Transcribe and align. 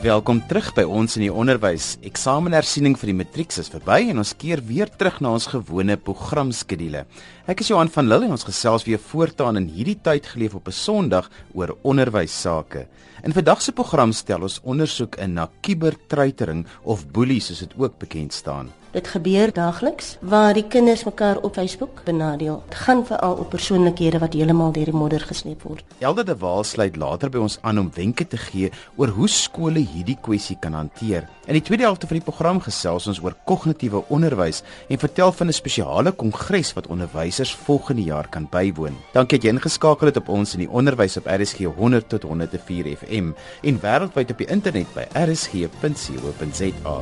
Welkom 0.00 0.38
terug 0.48 0.70
by 0.72 0.86
ons 0.88 1.18
in 1.18 1.26
die 1.26 1.32
onderwys. 1.42 1.98
Eksamenersiening 2.08 2.94
vir 2.96 3.10
die 3.10 3.14
matriek 3.18 3.52
is 3.60 3.68
verby 3.68 3.98
en 4.08 4.22
ons 4.22 4.30
keer 4.32 4.62
weer 4.64 4.88
terug 4.88 5.18
na 5.20 5.34
ons 5.36 5.44
gewone 5.52 5.98
programskedule. 6.00 7.02
Ek 7.44 7.60
is 7.60 7.68
Johan 7.68 7.92
van 7.92 8.08
Lille 8.08 8.24
en 8.24 8.32
ons 8.32 8.46
gesels 8.48 8.86
weer 8.88 9.02
voortaan 9.10 9.60
in 9.60 9.68
hierdie 9.68 9.98
tyd 10.00 10.24
geleef 10.32 10.56
op 10.56 10.72
'n 10.72 10.78
Sondag 10.78 11.28
oor 11.52 11.76
onderwys 11.84 12.32
sake. 12.32 12.88
In 13.24 13.36
vandag 13.36 13.60
se 13.60 13.72
program 13.72 14.12
stel 14.12 14.40
ons 14.40 14.60
ondersoek 14.64 15.20
in 15.20 15.34
na 15.34 15.50
kubertreitering 15.60 16.64
of 16.82 17.04
boelie 17.12 17.40
soos 17.40 17.58
dit 17.58 17.74
ook 17.76 17.98
bekend 17.98 18.32
staan. 18.32 18.72
Dit 18.90 19.06
gebeur 19.08 19.52
daagliks 19.54 20.16
waar 20.20 20.54
die 20.54 20.66
kinders 20.66 21.04
mekaar 21.04 21.38
op 21.46 21.54
Facebook 21.54 22.00
benadeel. 22.04 22.62
Dit 22.68 22.78
gaan 22.78 23.06
veral 23.06 23.34
op 23.38 23.50
persoonlikhede 23.50 24.18
wat 24.18 24.32
heeltemal 24.34 24.72
deur 24.74 24.90
die 24.90 24.94
modder 24.94 25.22
gesleep 25.22 25.62
word. 25.62 25.84
Elde 25.98 26.24
de 26.24 26.36
Waal 26.36 26.64
sluit 26.64 26.96
later 26.96 27.30
by 27.30 27.38
ons 27.38 27.58
aan 27.62 27.78
om 27.78 27.90
wenke 27.94 28.26
te 28.26 28.36
gee 28.36 28.72
oor 28.96 29.08
hoe 29.14 29.28
skole 29.28 29.78
hierdie 29.78 30.18
kwessie 30.20 30.56
kan 30.58 30.72
hanteer. 30.74 31.28
In 31.46 31.54
die 31.54 31.62
tweede 31.62 31.86
helfte 31.86 32.06
van 32.10 32.18
die 32.18 32.24
program 32.26 32.60
gesels 32.60 33.06
ons 33.06 33.22
oor 33.22 33.36
kognitiewe 33.46 34.02
onderwys 34.10 34.62
en 34.88 34.98
vertel 34.98 35.32
van 35.32 35.46
'n 35.46 35.52
spesiale 35.52 36.12
kongres 36.12 36.72
wat 36.72 36.86
onderwysers 36.86 37.54
volgende 37.54 38.02
jaar 38.02 38.28
kan 38.28 38.48
bywoon. 38.50 38.96
Dankie 39.12 39.38
dat 39.38 39.46
jy 39.46 39.54
ingeskakel 39.54 40.06
het 40.06 40.16
op 40.16 40.28
ons 40.28 40.52
in 40.54 40.60
die 40.66 40.70
onderwys 40.70 41.16
op 41.16 41.26
RSG 41.26 41.58
100 41.58 42.08
tot 42.08 42.22
104 42.22 42.96
FM 42.96 43.30
en 43.62 43.80
wêreldwyd 43.80 44.30
op 44.30 44.38
die 44.38 44.46
internet 44.50 44.86
by 44.94 45.06
rsg.co.za. 45.14 47.00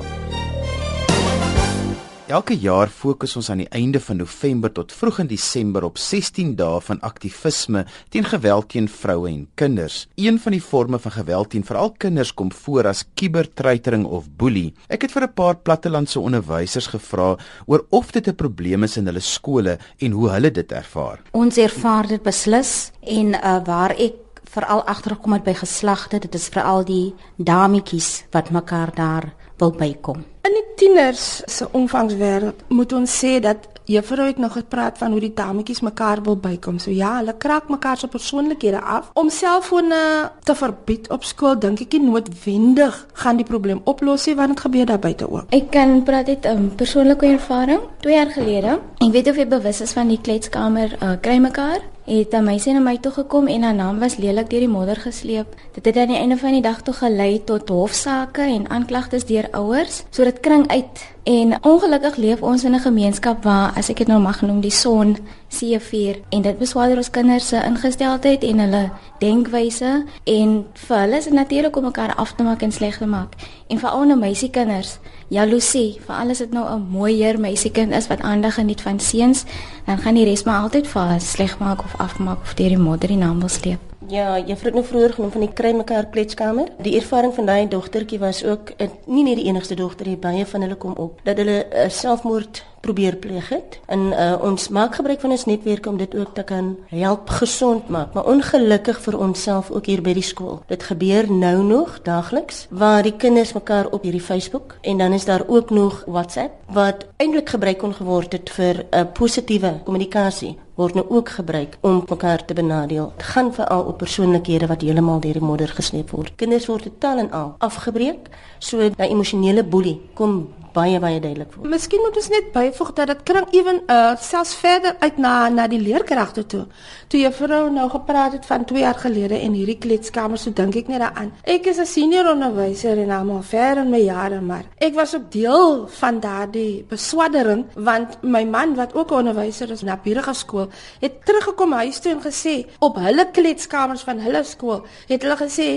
Elke 2.28 2.52
jaar 2.60 2.90
fokus 2.92 3.38
ons 3.40 3.46
aan 3.48 3.62
die 3.62 3.70
einde 3.72 4.02
van 4.04 4.18
November 4.20 4.68
tot 4.76 4.90
vroeg 4.92 5.22
in 5.22 5.30
Desember 5.30 5.86
op 5.86 5.96
16 5.96 6.50
dae 6.58 6.82
van 6.84 6.98
aktivisme 7.08 7.86
teen 8.12 8.28
geweld 8.28 8.68
teen 8.74 8.84
vroue 8.92 9.30
en 9.30 9.46
kinders. 9.56 10.02
Een 10.20 10.36
van 10.36 10.52
die 10.52 10.60
forme 10.60 11.00
van 11.00 11.14
geweld 11.14 11.48
teen 11.54 11.64
veral 11.64 11.94
kinders 11.96 12.34
kom 12.36 12.50
voor 12.52 12.90
as 12.90 13.06
kubertreitering 13.16 14.04
of 14.04 14.28
boelie. 14.28 14.74
Ek 14.92 15.08
het 15.08 15.16
vir 15.16 15.24
'n 15.24 15.32
paar 15.32 15.56
plattelandse 15.56 16.20
onderwysers 16.20 16.92
gevra 16.92 17.38
oor 17.64 17.86
of 17.88 18.12
dit 18.12 18.28
'n 18.28 18.36
probleem 18.36 18.84
is 18.84 18.98
in 18.98 19.06
hulle 19.06 19.24
skole 19.24 19.78
en 19.98 20.12
hoe 20.12 20.28
hulle 20.28 20.50
dit 20.50 20.72
ervaar. 20.72 21.22
Ons 21.32 21.56
ervaar 21.56 22.06
dit 22.06 22.22
beslis 22.22 22.92
en 23.00 23.34
uh, 23.34 23.64
waar 23.64 23.96
ek 23.96 24.12
veral 24.44 24.84
agtergekom 24.84 25.32
het 25.32 25.44
by 25.44 25.54
geslagte, 25.54 26.18
dit 26.18 26.34
is 26.34 26.48
veral 26.48 26.84
die 26.84 27.14
dametjies 27.36 28.24
wat 28.30 28.50
mekaar 28.50 28.92
daar 28.94 29.34
wil 29.58 29.72
bykom. 29.72 30.24
In 30.46 30.54
die 30.54 30.66
tieners 30.76 31.42
se 31.46 31.66
omvangswêreld 31.76 32.62
moet 32.68 32.92
ons 32.92 33.18
sê 33.24 33.38
dat 33.42 33.68
juffrou 33.88 34.26
het 34.26 34.38
nog 34.38 34.52
gepraat 34.52 34.98
van 34.98 35.10
hoe 35.10 35.20
die 35.20 35.32
dametjies 35.34 35.80
mekaar 35.80 36.22
wil 36.22 36.36
bykom. 36.36 36.78
So 36.78 36.90
ja, 36.90 37.16
hulle 37.18 37.34
kraak 37.36 37.68
mekaar 37.68 37.96
se 37.96 38.08
persoonlikhede 38.08 38.80
af. 38.80 39.10
Om 39.12 39.30
selfone 39.30 40.30
te 40.44 40.54
verbied 40.54 41.10
op 41.10 41.24
skool 41.24 41.58
dink 41.58 41.80
ek 41.84 41.96
nie 41.96 42.10
noodwendig 42.10 42.98
gaan 43.22 43.40
die 43.40 43.48
probleem 43.48 43.80
oplos 43.84 44.26
nie 44.28 44.36
want 44.38 44.56
dit 44.56 44.64
gebeur 44.66 44.88
daar 44.92 45.02
buite 45.02 45.30
ook. 45.30 45.52
Ek 45.56 45.70
kan 45.72 46.02
praat 46.04 46.28
uit 46.28 46.44
'n 46.44 46.56
um, 46.56 46.74
persoonlike 46.76 47.26
ervaring. 47.26 47.80
2 48.00 48.14
jaar 48.14 48.30
gelede, 48.30 48.80
ek 48.98 49.12
weet 49.12 49.28
of 49.28 49.36
jy 49.36 49.46
bewus 49.48 49.80
is 49.80 49.92
van 49.92 50.08
die 50.08 50.20
kletskamer 50.20 50.96
uh, 51.02 51.16
kry 51.20 51.38
mekaar 51.38 51.80
het 52.08 52.32
'n 52.32 52.44
meisie 52.44 52.72
na 52.72 52.80
my 52.80 52.96
toe 52.98 53.12
gekom 53.12 53.46
en 53.46 53.62
haar 53.62 53.74
naam 53.74 53.98
was 53.98 54.16
lelik 54.16 54.50
deur 54.50 54.60
die 54.60 54.68
modder 54.68 54.96
gesleep. 54.96 55.46
Dit 55.72 55.84
het 55.84 55.96
aan 55.96 56.08
die 56.08 56.16
einde 56.16 56.36
van 56.36 56.52
die 56.52 56.62
dag 56.62 56.82
toe 56.82 56.94
gelei 56.94 57.44
tot 57.44 57.68
hofsaake 57.68 58.42
en 58.42 58.68
aanklagtes 58.70 59.24
deur 59.24 59.48
ouers. 59.50 60.04
So 60.10 60.24
dit 60.24 60.40
kring 60.40 60.68
uit 60.68 61.04
en 61.28 61.52
ongelukkig 61.60 62.16
leef 62.16 62.40
ons 62.42 62.64
in 62.64 62.74
'n 62.74 62.80
gemeenskap 62.80 63.42
waar 63.44 63.72
as 63.76 63.88
ek 63.88 63.96
dit 63.96 64.06
nou 64.06 64.20
mag 64.20 64.40
noem 64.40 64.60
die 64.60 64.70
son 64.70 65.16
seevier 65.48 66.16
en 66.28 66.42
dit 66.42 66.58
beswaar 66.58 66.96
ons 66.96 67.10
kinders 67.10 67.48
se 67.48 67.64
ingesteldheid 67.64 68.42
en 68.42 68.58
hulle 68.58 68.90
denkwyse 69.18 70.04
en 70.24 70.64
vir 70.74 70.98
hulle 70.98 71.16
is 71.16 71.24
dit 71.24 71.32
natuurlik 71.32 71.76
om 71.76 71.84
mekaar 71.84 72.14
af 72.14 72.32
te 72.32 72.42
maak 72.42 72.62
en 72.62 72.72
sleg 72.72 72.98
te 72.98 73.06
maak. 73.06 73.34
En 73.68 73.78
vir 73.78 73.90
ouene 73.90 74.16
meisiekinders, 74.16 74.98
jaloesie, 75.28 76.00
vir 76.06 76.16
alles 76.16 76.38
dit 76.38 76.52
nou 76.52 76.64
'n 76.74 76.86
mooier 76.90 77.40
meisiekind 77.40 77.92
is 77.92 78.06
wat 78.06 78.20
aandag 78.20 78.54
geniet 78.54 78.80
van 78.80 79.00
seuns, 79.00 79.44
dan 79.86 79.98
gaan 79.98 80.14
die 80.14 80.24
res 80.24 80.44
maar 80.44 80.62
altyd 80.62 80.86
vir 80.86 81.20
sleg 81.20 81.58
maak 81.58 81.80
of 81.80 81.94
afmaak 81.98 82.38
of 82.40 82.54
deur 82.54 82.68
die 82.68 82.78
moeder 82.78 83.08
die 83.08 83.16
naam 83.16 83.38
wil 83.38 83.48
sleep. 83.48 83.97
Ja, 84.08 84.38
juffrou 84.38 84.70
het 84.70 84.74
nou 84.74 84.84
vroeër 84.86 85.12
genoem 85.12 85.30
van 85.34 85.42
die 85.44 85.52
kry 85.52 85.74
mekaar 85.76 86.06
kletskamer. 86.08 86.70
Die 86.80 86.94
ervaring 86.96 87.34
van 87.36 87.46
daai 87.46 87.68
dogtertjie 87.68 88.18
was 88.18 88.40
ook 88.44 88.72
nie 89.04 89.24
net 89.26 89.36
die 89.36 89.50
enigste 89.50 89.76
dogter 89.76 90.08
hier 90.08 90.20
baie 90.22 90.46
van 90.48 90.64
hulle 90.64 90.78
kom 90.80 90.94
op 90.96 91.18
dat 91.26 91.36
hulle 91.36 91.58
uh, 91.66 91.88
selfmoord 91.92 92.62
probeer 92.80 93.18
pleeg 93.20 93.50
het. 93.52 93.76
En 93.86 94.06
uh, 94.14 94.38
ons 94.40 94.68
maak 94.72 94.94
gebruik 94.96 95.20
van 95.20 95.34
ons 95.34 95.44
netwerk 95.44 95.86
om 95.86 95.98
dit 96.00 96.14
ook 96.16 96.32
te 96.34 96.42
kan 96.42 96.70
help 96.88 97.28
gesond 97.36 97.88
maak, 97.92 98.14
maar 98.16 98.30
ongelukkig 98.32 99.00
vir 99.04 99.18
onsself 99.18 99.68
ook 99.70 99.90
hier 99.90 100.00
by 100.02 100.14
die 100.16 100.24
skool. 100.24 100.62
Dit 100.72 100.86
gebeur 100.88 101.28
nou 101.32 101.58
nog 101.66 101.98
daagliks 102.06 102.64
waar 102.70 103.02
die 103.04 103.16
kinders 103.16 103.52
mekaar 103.52 103.90
op 103.92 104.08
hierdie 104.08 104.24
Facebook 104.24 104.78
en 104.80 105.04
dan 105.04 105.12
is 105.12 105.28
daar 105.28 105.44
ook 105.46 105.70
nog 105.70 106.00
WhatsApp 106.06 106.72
wat 106.72 107.04
eintlik 107.16 107.52
gebruik 107.52 107.78
kon 107.84 107.92
geword 107.94 108.32
het 108.32 108.50
vir 108.56 108.86
'n 108.88 108.96
uh, 108.96 109.04
positiewe 109.12 109.80
kommunikasie 109.84 110.56
word 110.78 110.94
nou 110.94 111.06
ook 111.08 111.28
gebruik 111.28 111.76
om 111.80 112.04
mekaar 112.08 112.44
te 112.44 112.54
benadeel. 112.54 113.12
Dit 113.16 113.26
gaan 113.26 113.54
veral 113.54 113.82
op 113.82 113.98
persoonlikhede 113.98 114.66
wat 114.70 114.84
heeltemal 114.86 115.20
deur 115.20 115.40
die 115.40 115.42
modder 115.42 115.72
gesleep 115.74 116.10
word. 116.14 116.36
Kinders 116.38 116.68
word 116.70 116.86
totaal 116.86 117.18
en 117.24 117.30
al 117.34 117.54
afgebreek, 117.58 118.30
so 118.58 118.78
'n 118.78 118.94
emosionele 118.96 119.64
boelie 119.64 120.00
kom 120.14 120.48
baie 120.72 121.00
baie 121.00 121.20
duidelik 121.20 121.52
voor. 121.52 121.68
Miskien 121.68 122.00
moet 122.04 122.16
ons 122.16 122.28
net 122.28 122.52
byvoeg 122.52 122.92
dat 122.92 123.06
dit 123.06 123.22
kring 123.22 123.46
ewen 123.50 123.82
uh 123.86 124.16
selfs 124.20 124.54
verder 124.54 124.96
uit 124.98 125.18
na 125.18 125.48
na 125.48 125.66
die 125.68 125.80
leerkragte 125.80 126.46
toe. 126.46 126.66
Toe 127.08 127.20
juffrou 127.20 127.70
nou 127.70 127.88
gepraat 127.90 128.32
het 128.32 128.46
van 128.46 128.64
2 128.64 128.80
jaar 128.80 128.94
gelede 128.94 129.38
en 129.38 129.52
hierdie 129.52 129.78
kletskamer, 129.78 130.38
so 130.38 130.50
dink 130.52 130.76
ek 130.76 130.88
net 130.88 131.00
daaraan. 131.00 131.32
Ek 131.44 131.66
is 131.66 131.78
'n 131.78 131.86
senior 131.86 132.30
onderwyser 132.30 132.98
en 132.98 133.10
almal 133.10 133.42
ver 133.42 133.78
in 133.78 133.90
my 133.90 134.00
jare, 134.00 134.40
maar 134.40 134.64
ek 134.78 134.94
was 134.94 135.14
ook 135.14 135.30
deel 135.32 135.88
van 135.88 136.20
daardie 136.20 136.84
beswaddering 136.88 137.64
want 137.74 138.22
my 138.22 138.44
man 138.44 138.74
wat 138.74 138.94
ook 138.94 139.10
'n 139.10 139.14
onderwyser 139.14 139.70
is 139.70 139.82
na 139.82 139.96
Pierre 139.96 140.34
skool, 140.34 140.68
het 141.00 141.24
teruggekom 141.24 141.72
huis 141.72 141.98
toe 141.98 142.12
en 142.12 142.20
gesê 142.22 142.66
op 142.78 142.96
hulle 142.96 143.30
kletskamers 143.30 144.02
van 144.02 144.18
hulle 144.18 144.44
skool 144.44 144.84
het 145.08 145.22
hulle 145.22 145.36
gesê 145.36 145.68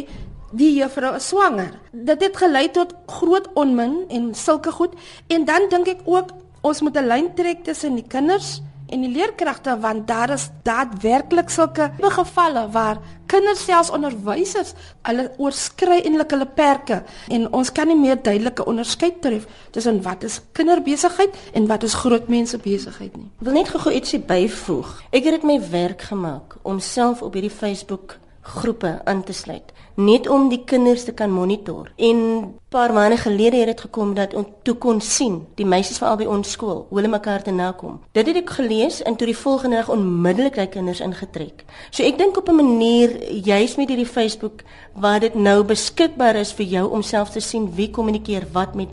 die 0.51 0.73
juffrou 0.75 1.15
is 1.15 1.27
swanger. 1.31 1.79
Dit 1.91 2.21
het 2.21 2.37
gelei 2.37 2.67
tot 2.71 2.95
groot 3.05 3.47
onmin 3.53 4.05
en 4.09 4.33
sulke 4.35 4.71
goed 4.71 4.97
en 5.27 5.45
dan 5.45 5.69
dink 5.69 5.87
ek 5.87 6.03
ook 6.05 6.35
ons 6.61 6.81
moet 6.81 6.97
'n 6.97 7.07
lyn 7.07 7.33
trek 7.35 7.63
tussen 7.63 7.95
die 7.95 8.07
kinders 8.07 8.61
en 8.91 9.01
die 9.05 9.11
leerkragte 9.11 9.77
want 9.79 10.07
daar 10.07 10.33
is 10.35 10.49
daadwerklik 10.67 11.49
sulke 11.49 11.91
gevalle 11.99 12.67
waar 12.71 12.99
kinders 13.31 13.63
selfs 13.65 13.91
onderwysers 13.95 14.73
hulle 15.07 15.29
oorskry 15.37 16.01
eintlik 16.01 16.31
hulle 16.35 16.45
perke 16.45 17.03
en 17.29 17.47
ons 17.53 17.71
kan 17.71 17.87
nie 17.87 17.99
meer 17.99 18.19
duidelike 18.19 18.65
onderskeid 18.65 19.21
tref 19.21 19.47
tussen 19.71 20.01
wat 20.03 20.23
is 20.27 20.41
kinderbesigheid 20.51 21.37
en 21.53 21.67
wat 21.67 21.83
is 21.83 21.93
groot 21.93 22.27
mense 22.27 22.57
besigheid 22.57 23.15
nie. 23.17 23.29
Ek 23.39 23.47
wil 23.47 23.53
net 23.53 23.69
gou 23.69 23.93
ietsie 23.93 24.19
byvoeg. 24.19 24.91
Ek 25.11 25.23
het 25.23 25.39
dit 25.39 25.47
my 25.47 25.59
werk 25.71 26.01
gemaak 26.11 26.57
om 26.63 26.79
self 26.79 27.21
op 27.21 27.33
hierdie 27.33 27.53
Facebook 27.53 28.19
groepe 28.41 29.01
aan 29.05 29.23
te 29.23 29.33
sluit 29.33 29.73
net 29.99 30.27
om 30.29 30.47
die 30.49 30.61
kinders 30.65 31.03
te 31.03 31.13
kan 31.13 31.31
monitor. 31.31 31.91
En 31.97 32.17
'n 32.17 32.59
paar 32.69 32.93
maande 32.93 33.17
gelede 33.17 33.57
het 33.57 33.67
dit 33.67 33.81
gekom 33.81 34.13
dat 34.13 34.33
ons 34.33 34.47
toe 34.63 34.75
kon 34.75 35.01
sien 35.01 35.47
die 35.55 35.65
meisies 35.65 35.97
van 35.97 36.09
albei 36.09 36.27
ons 36.27 36.51
skool 36.51 36.85
hoe 36.89 36.97
hulle 36.99 37.11
mekaar 37.11 37.43
te 37.43 37.51
nakom. 37.51 37.99
Dit 38.11 38.27
het 38.27 38.35
ek 38.35 38.49
gelees 38.49 39.01
en 39.01 39.15
toe 39.15 39.27
die 39.27 39.37
volgende 39.37 39.75
dag 39.75 39.89
onmiddellik 39.89 40.55
daai 40.55 40.67
kinders 40.67 40.99
ingetrek. 40.99 41.65
So 41.89 42.03
ek 42.03 42.17
dink 42.17 42.37
op 42.37 42.49
'n 42.49 42.55
manier 42.55 43.31
juis 43.31 43.75
met 43.75 43.87
hierdie 43.87 44.05
Facebook 44.05 44.61
waar 44.93 45.19
dit 45.19 45.35
nou 45.35 45.63
beskikbaar 45.63 46.35
is 46.35 46.53
vir 46.53 46.65
jou 46.65 46.89
om 46.89 47.01
self 47.01 47.29
te 47.29 47.39
sien 47.39 47.75
wie 47.75 47.89
kommunikeer 47.89 48.47
wat 48.51 48.75
met 48.75 48.89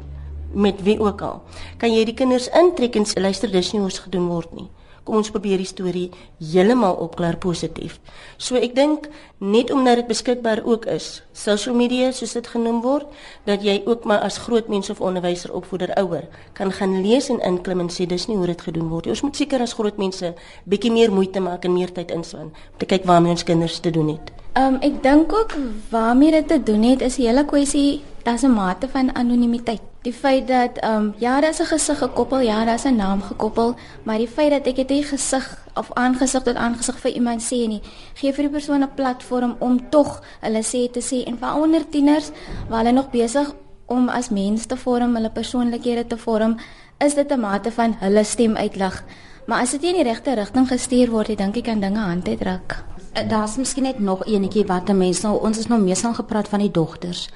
met 0.52 0.82
wie 0.82 1.00
ook 1.00 1.22
al. 1.22 1.42
Kan 1.76 1.92
jy 1.92 2.04
die 2.04 2.14
kinders 2.14 2.48
intrek 2.48 2.96
en 2.96 3.04
luister 3.14 3.50
dis 3.50 3.72
nie 3.72 3.80
hoe 3.80 3.90
dit 3.90 3.98
gedoen 3.98 4.26
word 4.26 4.54
nie 4.54 4.68
ons 5.08 5.30
probeer 5.30 5.56
die 5.56 5.66
storie 5.66 6.10
heeltemal 6.38 6.94
opklaar 6.94 7.36
positief. 7.36 7.98
So 8.36 8.56
ek 8.56 8.74
dink 8.74 9.08
net 9.38 9.70
omdat 9.70 10.02
dit 10.02 10.10
beskikbaar 10.10 10.62
ook 10.64 10.86
is, 10.86 11.22
social 11.32 11.74
media 11.74 12.12
soos 12.12 12.32
dit 12.32 12.46
genoem 12.46 12.80
word, 12.82 13.06
dat 13.44 13.62
jy 13.62 13.82
ook 13.86 14.04
maar 14.04 14.20
as 14.26 14.38
groot 14.38 14.68
mens 14.68 14.90
of 14.90 15.00
onderwyser 15.00 15.52
opvoeder 15.52 15.94
ouer 15.98 16.26
kan 16.52 16.72
gaan 16.72 17.00
lees 17.02 17.28
en 17.28 17.40
inklim 17.40 17.80
en 17.80 17.92
sê 17.92 18.06
dis 18.06 18.26
nie 18.28 18.36
hoe 18.36 18.50
dit 18.50 18.66
gedoen 18.68 18.88
word 18.88 19.06
nie. 19.06 19.14
Ons 19.16 19.22
moet 19.26 19.36
seker 19.36 19.62
as 19.62 19.76
groot 19.78 19.98
mense 19.98 20.34
bietjie 20.64 20.92
meer 20.92 21.12
moeite 21.12 21.40
maak 21.40 21.64
en 21.64 21.74
meer 21.74 21.92
tyd 21.92 22.10
inspann 22.14 22.52
om 22.52 22.78
te 22.78 22.86
kyk 22.86 23.06
waarmee 23.08 23.34
ons 23.36 23.46
kinders 23.46 23.80
te 23.80 23.90
doen 23.94 24.14
het. 24.16 24.32
Ehm 24.58 24.74
um, 24.74 24.80
ek 24.82 25.02
dink 25.02 25.32
ook 25.32 25.54
waarmee 25.90 26.30
dit 26.30 26.48
te 26.48 26.62
doen 26.62 26.82
het 26.82 27.00
is 27.02 27.18
'n 27.18 27.22
hele 27.22 27.44
kwessie 27.44 28.02
daar's 28.24 28.42
'n 28.42 28.52
mate 28.52 28.88
van 28.88 29.14
anonimiteit. 29.14 29.87
Die 30.02 30.12
feit 30.12 30.46
dat 30.48 30.78
ehm 30.78 30.94
um, 30.94 31.14
ja, 31.18 31.40
daar's 31.40 31.58
'n 31.60 31.64
gesig 31.64 31.98
gekoppel, 31.98 32.40
ja, 32.40 32.64
daar's 32.64 32.84
'n 32.84 32.96
naam 32.96 33.22
gekoppel, 33.22 33.74
maar 34.02 34.18
die 34.18 34.28
feit 34.28 34.50
dat 34.50 34.66
ek 34.66 34.88
dit 34.88 35.04
gesig 35.04 35.66
of 35.74 35.92
aangesig 35.92 36.42
tot 36.42 36.54
aangesig 36.54 36.98
vir 36.98 37.10
iemand 37.10 37.42
sê 37.42 37.66
nie, 37.68 37.82
gee 38.14 38.32
vir 38.32 38.44
die 38.44 38.52
persoon 38.52 38.82
'n 38.82 38.94
platform 38.94 39.56
om 39.58 39.90
tog 39.90 40.22
hulle 40.40 40.62
sê 40.62 40.90
te 40.90 41.00
sê 41.00 41.26
en 41.26 41.38
vir 41.38 41.54
onder 41.62 41.88
tieners 41.88 42.30
waar 42.68 42.78
hulle 42.78 42.92
nog 42.92 43.10
besig 43.10 43.54
om 43.86 44.08
as 44.08 44.28
mens 44.28 44.66
te 44.66 44.76
vorm, 44.76 45.14
hulle 45.14 45.30
persoonlikhede 45.30 46.06
te 46.06 46.16
vorm, 46.16 46.56
is 46.98 47.14
dit 47.14 47.32
'n 47.32 47.40
mate 47.40 47.72
van 47.72 47.96
hulle 47.98 48.24
stem 48.24 48.56
uitlig. 48.56 49.04
Maar 49.46 49.60
as 49.60 49.70
dit 49.70 49.80
nie 49.80 49.90
in 49.90 50.04
die 50.04 50.12
regte 50.12 50.34
rigting 50.34 50.68
gestuur 50.68 51.10
word, 51.10 51.26
dan 51.26 51.36
dink 51.36 51.56
ek 51.56 51.64
kan 51.64 51.80
dinge 51.80 51.98
hand 51.98 52.28
uitdruk. 52.28 52.97
Eh, 53.18 53.28
Daar's 53.28 53.56
miskien 53.56 53.82
net 53.82 53.98
nog 53.98 54.24
enetjie 54.24 54.64
wat 54.66 54.92
mense 54.94 55.26
nou 55.26 55.40
ons 55.42 55.58
is 55.58 55.66
nou 55.66 55.80
meestal 55.82 56.14
gepraat 56.14 56.48
van 56.48 56.62
die 56.62 56.70
dogters. 56.70 57.28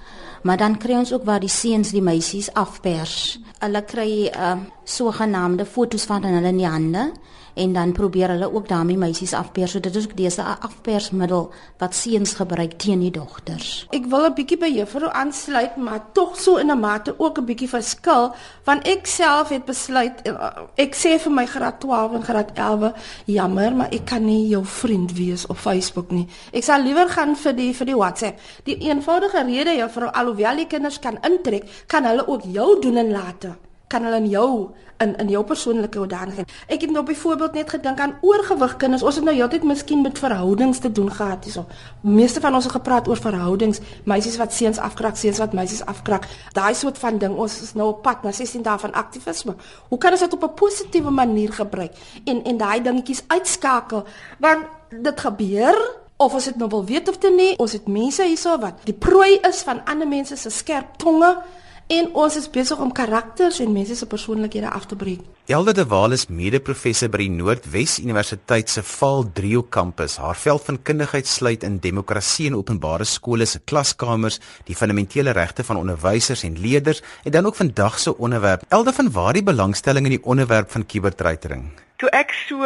Maar 0.42 0.56
dan 0.56 0.78
kry 0.78 0.94
ons 0.94 1.12
ook 1.12 1.24
waar 1.24 1.40
die 1.40 1.50
seuns 1.50 1.90
die 1.90 2.02
meisies 2.02 2.52
afpers. 2.54 3.40
Hulle 3.58 3.82
kry 3.84 4.30
uh 4.30 4.54
sogenaamde 4.84 5.64
foto's 5.66 6.04
van 6.04 6.24
hulle 6.24 6.48
in 6.48 6.58
die 6.58 6.66
hande 6.66 7.12
en 7.54 7.72
dan 7.72 7.92
probeer 7.92 8.28
hulle 8.28 8.52
ook 8.54 8.68
daarmee 8.68 8.96
meisies 8.96 9.32
afpers. 9.32 9.70
So 9.72 9.80
dit 9.80 9.96
is 9.96 10.04
ook 10.04 10.16
dese 10.16 10.42
afpersmiddel 10.42 11.50
wat 11.78 11.94
seuns 11.94 12.34
gebruik 12.34 12.78
teen 12.78 13.00
die 13.00 13.10
dogters. 13.10 13.86
Ek 13.90 14.06
wil 14.06 14.26
'n 14.26 14.34
bietjie 14.34 14.58
by 14.58 14.70
juffrou 14.72 15.10
aansluit, 15.12 15.76
maar 15.76 16.04
tog 16.12 16.38
so 16.40 16.56
in 16.56 16.70
'n 16.70 16.80
mate 16.80 17.14
ook 17.18 17.38
'n 17.38 17.44
bietjie 17.44 17.68
verskil, 17.68 18.34
want 18.64 18.86
ek 18.86 19.06
self 19.06 19.48
het 19.48 19.64
besluit 19.64 20.26
uh, 20.26 20.50
ek 20.76 20.94
sê 20.94 21.18
vir 21.18 21.32
my 21.32 21.46
graad 21.46 21.80
12 21.80 22.12
en 22.12 22.22
graad 22.22 22.50
11, 22.54 22.92
jammer, 23.24 23.76
maar 23.76 23.90
ek 23.90 24.04
kan 24.04 24.24
nie 24.24 24.48
jou 24.48 24.64
vriend 24.64 25.12
wees 25.12 25.46
op 25.46 25.56
Facebook 25.56 26.10
nie. 26.10 26.28
Ek 26.52 26.62
sal 26.62 26.82
liewer 26.82 27.08
gaan 27.08 27.36
vir 27.36 27.52
die 27.52 27.74
vir 27.74 27.86
die 27.86 27.96
WhatsApp. 27.96 28.38
Die 28.64 28.78
eenvoudige 28.78 29.42
rede 29.42 29.76
juffrou 29.76 30.10
alhoewel 30.12 30.56
die 30.56 30.66
kinders 30.66 30.98
kan 30.98 31.18
intrek, 31.22 31.64
kan 31.86 32.04
hulle 32.04 32.28
ook 32.28 32.42
jou 32.44 32.80
doen 32.80 32.96
en 32.96 33.10
late 33.10 33.56
kan 33.92 34.06
hulle 34.08 34.22
in 34.22 34.30
jou 34.32 34.48
in 35.02 35.14
in 35.18 35.30
jou 35.32 35.42
persoonlike 35.44 35.98
hoedanigheid. 35.98 36.50
Ek 36.70 36.84
het 36.84 36.90
nou 36.94 37.02
byvoorbeeld 37.06 37.56
net 37.58 37.70
gedink 37.74 38.00
aan 38.00 38.14
oorgewig 38.20 38.76
kinders. 38.78 39.02
Ons 39.02 39.18
het 39.18 39.24
nou 39.26 39.34
heeltyd 39.34 39.64
miskien 39.66 40.02
met 40.02 40.18
verhoudings 40.18 40.78
te 40.78 40.92
doen 40.92 41.10
gehad 41.10 41.44
hierso. 41.44 41.66
Meeste 42.00 42.40
van 42.40 42.54
ons 42.54 42.68
het 42.68 42.76
gepraat 42.76 43.08
oor 43.10 43.18
verhoudings, 43.20 43.80
meisies 44.04 44.38
wat 44.40 44.54
seuns 44.54 44.78
afkrak, 44.78 45.16
seuns 45.18 45.40
wat 45.42 45.56
meisies 45.58 45.82
afkrak. 45.90 46.28
Daai 46.54 46.74
soort 46.78 46.98
van 46.98 47.18
ding. 47.18 47.34
Ons 47.36 47.60
is 47.62 47.72
nou 47.78 47.88
op 47.92 48.02
pad 48.06 48.22
na 48.22 48.32
16 48.32 48.62
dae 48.62 48.78
van 48.78 48.92
aktivisme. 48.92 49.56
Hoe 49.88 49.98
kan 49.98 50.14
ons 50.14 50.20
dit 50.20 50.38
op 50.38 50.44
'n 50.44 50.54
positiewe 50.54 51.10
manier 51.10 51.52
gebruik 51.52 51.92
en 52.24 52.44
en 52.44 52.56
daai 52.56 52.82
dingetjies 52.82 53.24
uitskakel? 53.26 54.04
Want 54.38 54.66
dit 55.02 55.20
gebeur 55.20 55.76
of 56.16 56.34
ons 56.34 56.44
dit 56.44 56.56
nou 56.56 56.68
wil 56.68 56.84
weet 56.84 57.08
of 57.08 57.18
te 57.18 57.30
nie, 57.30 57.58
ons 57.58 57.72
het 57.72 57.88
mense 57.88 58.22
hierso 58.22 58.58
wat 58.58 58.84
die 58.84 58.94
prooi 58.94 59.38
is 59.48 59.62
van 59.62 59.84
ander 59.84 60.08
mense 60.08 60.36
se 60.36 60.50
skerp 60.50 60.96
tonge 60.96 61.36
en 61.92 62.08
ons 62.14 62.36
is 62.36 62.48
besig 62.50 62.80
om 62.80 62.92
karakters 62.92 63.60
en 63.60 63.72
mense 63.72 63.96
se 63.96 64.06
persoonlikhede 64.06 64.68
af 64.68 64.86
te 64.86 64.96
breek. 64.96 65.20
Elde 65.46 65.72
de 65.72 65.82
Waal 65.86 66.12
is 66.14 66.28
mede-professor 66.30 67.08
by 67.10 67.18
die 67.24 67.32
Noordwes 67.34 67.96
Universiteit 67.98 68.70
se 68.70 68.84
Vaal 68.86 69.24
Drio 69.34 69.64
kampus. 69.66 70.14
Haar 70.22 70.38
veld 70.38 70.62
van 70.68 70.78
kundigheid 70.86 71.26
sluit 71.26 71.66
in 71.66 71.80
demokrasie 71.82 72.46
en 72.46 72.54
openbare 72.60 73.02
skole 73.02 73.48
se 73.50 73.58
klaskamers, 73.58 74.38
die 74.70 74.78
fundamentele 74.78 75.34
regte 75.34 75.66
van 75.66 75.82
onderwysers 75.82 76.46
en 76.46 76.60
leerders 76.62 77.02
en 77.24 77.34
dan 77.34 77.50
ook 77.50 77.58
vandag 77.58 77.98
se 77.98 78.14
onderwerp. 78.16 78.62
Elde 78.70 78.94
van 78.94 79.10
waar 79.10 79.34
die 79.34 79.42
belangstelling 79.42 80.06
in 80.06 80.14
die 80.20 80.22
onderwerp 80.22 80.70
van 80.70 80.86
kubertreitering? 80.86 81.72
Toe 81.98 82.10
ek 82.14 82.30
so 82.46 82.62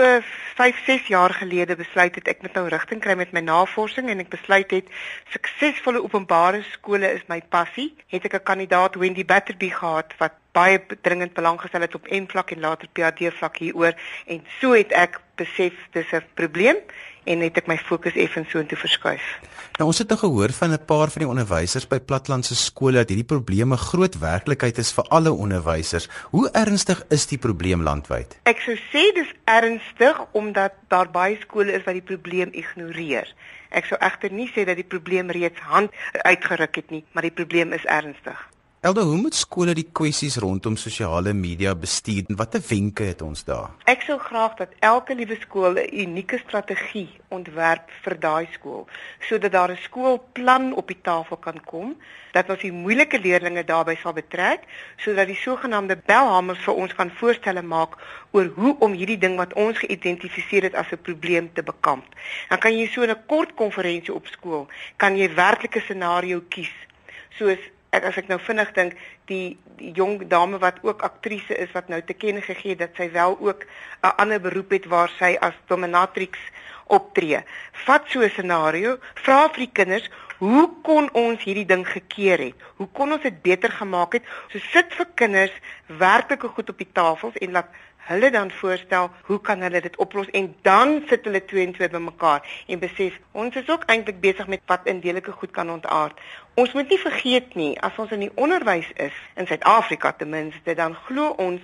5, 0.61 0.84
6 0.84 1.08
jaar 1.08 1.32
gelede 1.32 1.81
besluit 1.81 2.14
het 2.20 2.28
ek 2.28 2.44
moet 2.44 2.55
nou 2.56 2.69
rigting 2.69 3.00
kry 3.00 3.17
met 3.17 3.32
my 3.32 3.40
navorsing 3.40 4.12
en 4.12 4.20
ek 4.20 4.34
besluit 4.37 4.70
het 4.76 4.93
suksesvolle 5.32 6.05
openbare 6.05 6.61
skole 6.75 7.08
is 7.08 7.25
my 7.32 7.40
passie, 7.40 7.94
het 8.12 8.28
ek 8.28 8.37
'n 8.37 8.49
kandidaat 8.52 9.00
Wendy 9.00 9.25
Batterby 9.25 9.73
gehad 9.73 10.12
wat 10.20 10.37
baie 10.56 10.81
dringend 11.05 11.35
belang 11.37 11.61
gestel 11.61 11.85
het 11.85 11.94
op 11.99 12.08
M-vlak 12.08 12.55
en 12.56 12.64
later 12.64 12.88
PhD 12.93 13.32
vlak 13.38 13.61
hieroor 13.61 13.97
en 14.26 14.41
so 14.61 14.73
het 14.76 14.94
ek 14.97 15.20
besef 15.37 15.76
dis 15.93 16.12
'n 16.12 16.25
probleem 16.35 16.81
en 17.26 17.43
het 17.43 17.58
ek 17.58 17.67
my 17.67 17.76
fokus 17.76 18.14
effens 18.14 18.50
so 18.50 18.62
intoe 18.62 18.79
verskuif. 18.79 19.25
Nou 19.79 19.88
ons 19.91 19.99
het 19.99 20.08
nou 20.08 20.19
gehoor 20.19 20.53
van 20.53 20.73
'n 20.73 20.85
paar 20.87 21.11
van 21.11 21.23
die 21.23 21.29
onderwysers 21.29 21.88
by 21.88 21.99
platlandse 21.99 22.55
skole 22.55 22.97
dat 22.97 23.08
hierdie 23.08 23.32
probleme 23.35 23.76
groot 23.76 24.19
werklikheid 24.19 24.79
is 24.79 24.93
vir 24.93 25.05
alle 25.11 25.32
onderwysers. 25.32 26.08
Hoe 26.31 26.50
ernstig 26.53 27.05
is 27.09 27.26
die 27.26 27.38
probleem 27.38 27.82
landwyd? 27.82 28.38
Ek 28.44 28.61
sou 28.61 28.76
sê 28.76 29.12
dis 29.14 29.32
ernstig 29.44 30.17
omdat 30.32 30.73
daar 30.88 31.11
baie 31.11 31.37
skole 31.41 31.73
is 31.73 31.85
wat 31.85 31.94
die 31.94 32.09
probleem 32.14 32.49
ignoreer. 32.52 33.35
Ek 33.70 33.85
sou 33.85 33.99
egter 34.00 34.32
nie 34.32 34.50
sê 34.55 34.64
dat 34.64 34.76
die 34.76 34.88
probleem 34.88 35.31
reeds 35.31 35.61
hand 35.61 35.91
uitgeruk 36.12 36.76
het 36.76 36.91
nie, 36.91 37.05
maar 37.12 37.23
die 37.23 37.35
probleem 37.35 37.73
is 37.73 37.85
ernstig. 37.85 38.56
Elde, 38.81 39.00
hoe 39.00 39.17
moet 39.17 39.34
skole 39.34 39.73
die 39.73 39.87
kwessies 39.88 40.34
rondom 40.37 40.75
sosiale 40.76 41.32
media 41.32 41.70
bestuur 41.75 42.26
en 42.28 42.37
watter 42.37 42.61
wenke 42.69 43.06
het 43.08 43.23
ons 43.25 43.40
daar? 43.49 43.70
Ek 43.88 44.02
sou 44.05 44.19
graag 44.20 44.58
dat 44.58 44.75
elke 44.84 45.14
liewe 45.17 45.38
skool 45.40 45.78
'n 45.81 45.88
unieke 46.02 46.37
strategie 46.38 47.08
ontwerp 47.32 47.88
vir 48.05 48.14
daai 48.20 48.46
skool, 48.52 48.84
sodat 49.28 49.52
daar 49.52 49.73
'n 49.73 49.81
skoolplan 49.81 50.75
op 50.75 50.88
die 50.93 51.00
tafel 51.02 51.37
kan 51.37 51.61
kom, 51.64 51.96
dat 52.32 52.50
ons 52.50 52.61
die 52.61 52.73
moeilike 52.73 53.19
leerders 53.19 53.67
daarbey 53.67 53.96
sal 53.96 54.12
betrek, 54.12 54.61
sodat 54.96 55.26
die 55.26 55.40
sogenaamde 55.40 55.96
belhamers 55.96 56.64
vir 56.64 56.75
ons 56.75 56.94
kan 56.94 57.11
voorstelle 57.11 57.62
maak 57.62 57.96
oor 58.31 58.52
hoe 58.55 58.76
om 58.78 58.93
hierdie 58.93 59.19
ding 59.19 59.37
wat 59.37 59.55
ons 59.55 59.78
geïdentifiseer 59.78 60.62
het 60.62 60.75
as 60.75 60.93
'n 60.93 61.02
probleem 61.02 61.52
te 61.52 61.62
bekamp. 61.62 62.05
Dan 62.49 62.58
kan 62.58 62.78
jy 62.78 62.87
so 62.87 63.02
'n 63.02 63.17
kort 63.26 63.55
konferensie 63.55 64.14
op 64.14 64.26
skool, 64.26 64.69
kan 64.96 65.17
jy 65.17 65.34
werklike 65.34 65.81
scenario 65.81 66.43
kies, 66.49 66.73
soos 67.38 67.58
ek 67.96 68.08
as 68.10 68.19
ek 68.20 68.28
nou 68.28 68.38
vinnig 68.43 68.72
dink 68.76 68.96
die, 69.31 69.56
die 69.81 69.93
jong 69.96 70.28
dame 70.28 70.60
wat 70.62 70.78
ook 70.84 71.02
aktrise 71.06 71.56
is 71.56 71.72
wat 71.75 71.88
nou 71.93 72.02
te 72.04 72.14
kenne 72.14 72.43
gegee 72.44 72.75
het 72.75 72.84
dat 72.84 73.00
sy 73.00 73.08
wel 73.12 73.38
ook 73.40 73.64
'n 74.02 74.14
ander 74.22 74.40
beroep 74.40 74.70
het 74.70 74.87
waar 74.87 75.10
sy 75.19 75.37
as 75.40 75.54
dominatrix 75.66 76.38
optree. 76.87 77.40
Vat 77.87 78.04
so 78.08 78.20
'n 78.20 78.31
scenario, 78.31 78.98
vra 79.14 79.48
vir 79.48 79.66
die 79.66 79.72
kinders, 79.72 80.10
hoe 80.38 80.69
kon 80.82 81.08
ons 81.12 81.43
hierdie 81.43 81.66
ding 81.66 81.87
gekeer 81.88 82.38
het? 82.38 82.54
Hoe 82.76 82.88
kon 82.93 83.12
ons 83.12 83.22
dit 83.22 83.43
beter 83.43 83.72
gemaak 83.72 84.12
het? 84.12 84.22
So 84.52 84.58
sit 84.58 84.94
vir 84.94 85.06
kinders 85.14 85.54
werklike 85.87 86.49
goed 86.49 86.70
op 86.70 86.78
die 86.78 86.92
tafels 86.92 87.37
en 87.40 87.52
laat 87.52 87.70
hulle 88.06 88.31
dan 88.31 88.50
voorstel 88.50 89.11
hoe 89.29 89.41
kan 89.41 89.61
hulle 89.67 89.81
dit 89.81 89.97
oplos 90.03 90.31
en 90.31 90.55
dan 90.62 91.03
sit 91.08 91.25
hulle 91.25 91.44
twee 91.44 91.67
en 91.67 91.73
twee 91.73 91.88
bymekaar 91.91 92.47
en 92.67 92.82
besef 92.82 93.19
ons 93.32 93.56
is 93.56 93.70
ook 93.70 93.87
eintlik 93.93 94.20
besig 94.20 94.47
met 94.47 94.62
wat 94.67 94.87
indelike 94.93 95.32
goed 95.32 95.50
kan 95.50 95.70
ontaard. 95.70 96.20
Ons 96.55 96.73
moet 96.73 96.88
nie 96.88 97.00
vergeet 97.03 97.55
nie 97.55 97.73
as 97.81 97.99
ons 97.99 98.14
in 98.14 98.23
die 98.26 98.32
onderwys 98.35 98.93
is 99.08 99.17
in 99.35 99.50
Suid-Afrika 99.50 100.12
ten 100.12 100.31
minste 100.31 100.75
dan 100.79 100.94
glo 101.08 101.35
ons 101.43 101.62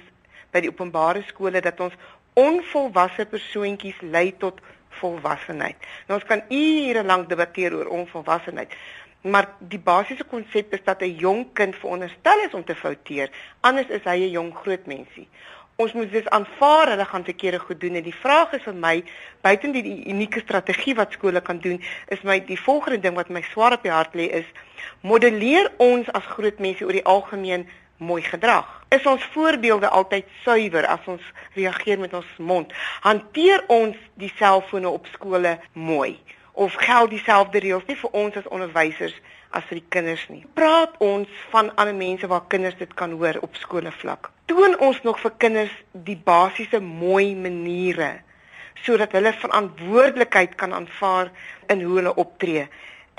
by 0.53 0.65
die 0.65 0.73
openbare 0.73 1.23
skole 1.29 1.63
dat 1.65 1.81
ons 1.81 1.95
onvolwasse 2.35 3.27
persoontjies 3.31 4.01
lei 4.01 4.33
tot 4.39 4.59
volwassenheid. 5.01 5.79
Nou 6.09 6.19
ons 6.19 6.29
kan 6.29 6.43
ure 6.49 7.05
lank 7.05 7.29
debatteer 7.31 7.77
oor 7.77 7.95
onvolwassenheid. 8.03 8.75
Maar 9.23 9.53
die 9.71 9.79
basiese 9.79 10.25
konsep 10.27 10.73
is 10.75 10.83
dat 10.85 11.03
'n 11.03 11.17
jong 11.25 11.53
kind 11.53 11.77
veronderstel 11.77 12.39
is 12.47 12.55
om 12.55 12.65
te 12.65 12.75
fouteer, 12.75 13.31
anders 13.61 13.89
is 13.89 14.05
hy 14.05 14.19
'n 14.19 14.31
jong 14.31 14.55
groot 14.55 14.87
mensie. 14.87 15.29
Ons 15.77 15.93
moet 15.93 16.11
dus 16.13 16.29
aanvaar 16.29 16.93
hulle 16.93 17.05
gaan 17.05 17.25
verkeerde 17.25 17.59
goed 17.59 17.81
doen 17.81 17.95
en 17.95 18.05
die 18.05 18.15
vraag 18.15 18.53
is 18.53 18.63
vir 18.63 18.75
my, 18.75 18.97
buiten 19.41 19.73
die, 19.73 19.83
die 19.83 20.09
unieke 20.13 20.43
strategie 20.45 20.95
wat 20.95 21.17
skole 21.17 21.41
kan 21.41 21.59
doen, 21.59 21.81
is 22.13 22.23
my 22.23 22.39
die 22.45 22.61
volgende 22.61 23.01
ding 23.01 23.17
wat 23.17 23.33
my 23.33 23.43
swaar 23.53 23.79
op 23.79 23.87
die 23.87 23.95
hart 23.95 24.15
lê 24.15 24.29
is 24.43 24.49
modelleer 25.01 25.71
ons 25.83 26.11
as 26.13 26.29
groot 26.37 26.61
mense 26.61 26.85
oor 26.85 26.93
die 26.93 27.07
algemeen 27.09 27.67
mooi 28.03 28.23
gedrag. 28.23 28.69
Is 28.89 29.07
ons 29.07 29.25
voorbeelde 29.33 29.89
altyd 29.89 30.29
suiwer 30.45 30.87
as 30.87 31.07
ons 31.07 31.23
reageer 31.55 31.99
met 31.99 32.15
ons 32.15 32.29
mond? 32.39 32.73
Hanteer 33.01 33.65
ons 33.73 33.97
die 34.21 34.33
selfone 34.37 34.91
op 34.91 35.07
skole 35.15 35.59
mooi? 35.73 36.19
Of 36.53 36.75
geld 36.77 37.15
dieselfde 37.15 37.63
reëls 37.65 37.87
nie 37.89 37.97
vir 37.97 38.19
ons 38.25 38.37
as 38.37 38.51
onderwysers 38.51 39.15
as 39.57 39.65
vir 39.69 39.81
die 39.81 39.89
kinders 39.95 40.25
nie? 40.33 40.43
Praat 40.59 40.97
ons 41.05 41.31
van 41.53 41.71
ander 41.77 41.95
mense 41.97 42.29
waar 42.29 42.47
kinders 42.53 42.79
dit 42.81 42.93
kan 42.99 43.15
hoor 43.21 43.39
op 43.47 43.57
skoolvlak? 43.61 44.31
Toon 44.51 44.79
ons 44.81 45.01
nog 45.07 45.21
vir 45.23 45.35
kinders 45.45 45.75
die 45.93 46.17
basiese 46.17 46.81
mooi 46.81 47.35
maniere 47.37 48.19
sodat 48.83 49.13
hulle 49.15 49.31
verantwoordelikheid 49.39 50.57
kan 50.59 50.73
aanvaar 50.75 51.29
in 51.71 51.85
hoe 51.85 52.01
hulle 52.01 52.15
optree. 52.19 52.65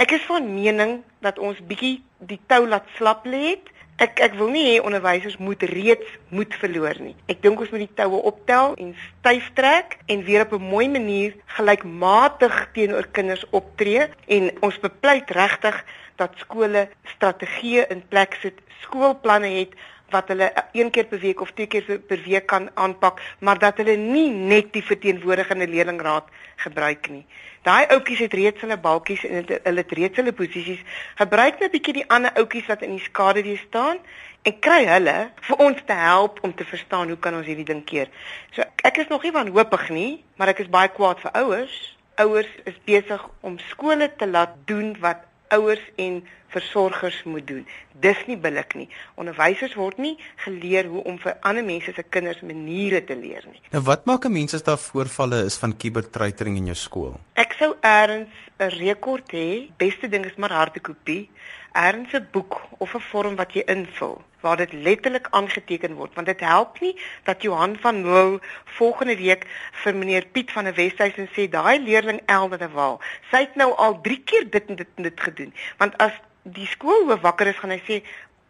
Ek 0.01 0.11
is 0.17 0.25
van 0.27 0.49
mening 0.49 0.97
dat 1.23 1.37
ons 1.39 1.61
bietjie 1.69 2.01
die 2.19 2.39
tou 2.51 2.65
laat 2.67 2.89
slap 2.97 3.23
lê 3.29 3.53
het 3.53 3.69
Ek 4.01 4.17
ek 4.25 4.33
wil 4.39 4.49
nie 4.49 4.63
hê 4.65 4.77
onderwysers 4.81 5.35
moet 5.37 5.61
reeds 5.69 6.15
moed 6.33 6.55
verloor 6.57 6.97
nie. 6.97 7.13
Ek 7.29 7.43
dink 7.43 7.59
ons 7.61 7.69
moet 7.69 7.83
die 7.85 7.95
toue 7.99 8.23
optel 8.25 8.73
en 8.81 8.95
styf 8.97 9.51
trek 9.53 9.99
en 10.09 10.23
weer 10.25 10.47
op 10.47 10.55
'n 10.57 10.69
mooi 10.73 10.87
manier 10.89 11.35
gelykmatig 11.57 12.55
teenoor 12.73 13.07
kinders 13.13 13.45
optree 13.51 14.07
en 14.27 14.49
ons 14.61 14.79
bepleit 14.79 15.29
regtig 15.29 15.77
dat 16.15 16.37
skole 16.37 16.89
strategieë 17.15 17.87
in 17.89 18.03
plek 18.07 18.37
sit, 18.41 18.59
skoolplanne 18.81 19.49
het 19.59 19.75
wat 20.13 20.29
hulle 20.29 20.51
een 20.71 20.91
keer 20.93 21.07
per 21.09 21.19
week 21.19 21.41
of 21.41 21.51
twee 21.57 21.67
keer 21.67 21.99
per 22.07 22.21
week 22.25 22.45
kan 22.45 22.69
aanpak, 22.73 23.21
maar 23.39 23.59
dat 23.59 23.79
hulle 23.81 23.95
nie 23.97 24.29
net 24.29 24.73
die 24.73 24.83
verteenwoordigende 24.85 25.67
leerlingraad 25.67 26.29
gebruik 26.65 27.09
nie. 27.09 27.25
Daai 27.63 27.87
ouetjies 27.95 28.25
het 28.25 28.35
reeds 28.37 28.61
hulle 28.61 28.77
balkies 28.77 29.23
en 29.25 29.47
hulle 29.47 29.81
het 29.81 29.95
reeds 29.97 30.19
hulle 30.19 30.35
posisies. 30.35 30.83
Gebruik 31.21 31.59
net 31.59 31.69
'n 31.69 31.75
bietjie 31.77 31.93
die 31.99 32.09
ander 32.09 32.31
ouetjies 32.35 32.67
wat 32.67 32.81
in 32.81 32.95
die 32.97 33.05
skade 33.05 33.43
weer 33.43 33.61
staan 33.67 33.97
en 34.43 34.59
kry 34.59 34.85
hulle 34.85 35.31
vir 35.47 35.57
ons 35.57 35.79
te 35.85 35.93
help 35.93 36.39
om 36.43 36.55
te 36.55 36.65
verstaan 36.65 37.07
hoe 37.07 37.17
kan 37.17 37.35
ons 37.35 37.45
hierdie 37.45 37.65
ding 37.71 37.83
keer. 37.83 38.07
So 38.51 38.63
ek 38.83 38.97
is 38.97 39.07
nog 39.07 39.23
nie 39.23 39.31
wanhoopig 39.31 39.89
nie, 39.89 40.23
maar 40.35 40.47
ek 40.47 40.59
is 40.59 40.69
baie 40.69 40.89
kwaad 40.89 41.19
vir 41.19 41.31
ouers. 41.31 41.97
Ouers 42.15 42.51
is 42.65 42.77
besig 42.85 43.29
om 43.41 43.57
skole 43.59 44.11
te 44.15 44.27
laat 44.27 44.53
doen 44.65 44.95
wat 44.99 45.23
ouers 45.47 45.83
en 45.95 46.23
versorgers 46.53 47.23
moet 47.23 47.47
doen. 47.47 47.65
Dis 48.01 48.19
nie 48.27 48.37
billik 48.37 48.75
nie. 48.77 48.87
Onderwysers 49.21 49.75
word 49.79 49.97
nie 50.01 50.13
geleer 50.45 50.89
hoe 50.91 51.03
om 51.09 51.17
vir 51.21 51.37
ander 51.41 51.65
mense 51.65 51.93
se 51.95 52.03
kinders 52.03 52.41
maniere 52.45 53.03
te 53.07 53.17
leer 53.17 53.45
nie. 53.49 53.61
Nou 53.73 53.83
wat 53.89 54.05
maak 54.05 54.25
'n 54.25 54.31
mens 54.31 54.53
as 54.53 54.63
daar 54.63 54.77
voorvalle 54.77 55.43
is 55.45 55.57
van 55.57 55.77
kubertreitering 55.77 56.57
in 56.57 56.65
jou 56.65 56.75
skool? 56.75 57.19
Ek 57.33 57.53
sou 57.59 57.75
eers 57.81 58.27
'n 58.59 58.69
rekord 58.79 59.31
hê. 59.31 59.69
Beste 59.77 60.09
ding 60.09 60.25
is 60.25 60.35
maar 60.37 60.51
harde 60.51 60.79
kopie. 60.79 61.29
'n 61.73 62.27
boek 62.31 62.61
of 62.77 62.93
'n 62.95 62.99
vorm 62.99 63.35
wat 63.35 63.53
jy 63.53 63.63
invul 63.65 64.21
waar 64.41 64.57
dit 64.57 64.73
letterlik 64.73 65.27
aangeteken 65.29 65.93
word 65.95 66.13
want 66.13 66.27
dit 66.27 66.39
help 66.39 66.79
nie 66.79 66.95
dat 67.23 67.41
Johan 67.41 67.77
van 67.79 68.01
Loo 68.01 68.39
volgende 68.65 69.15
week 69.17 69.47
vir 69.83 69.95
meneer 69.95 70.25
Piet 70.25 70.51
van 70.51 70.63
der 70.63 70.75
Westhuizen 70.75 71.29
sê 71.35 71.49
daai 71.49 71.79
leerling 71.79 72.21
Elde 72.25 72.57
de 72.57 72.69
Waal 72.69 73.01
sy 73.31 73.45
het 73.45 73.55
nou 73.55 73.71
al 73.75 74.01
3 74.01 74.23
keer 74.23 74.49
dit 74.49 74.69
en 74.69 74.75
dit 74.75 74.87
en 74.95 75.03
dit 75.03 75.21
gedoen 75.21 75.53
want 75.77 75.97
as 75.97 76.13
die 76.43 76.67
skoolhoof 76.67 77.21
wakker 77.21 77.47
is 77.47 77.57
gaan 77.57 77.75
hy 77.77 77.81
sê 77.87 78.03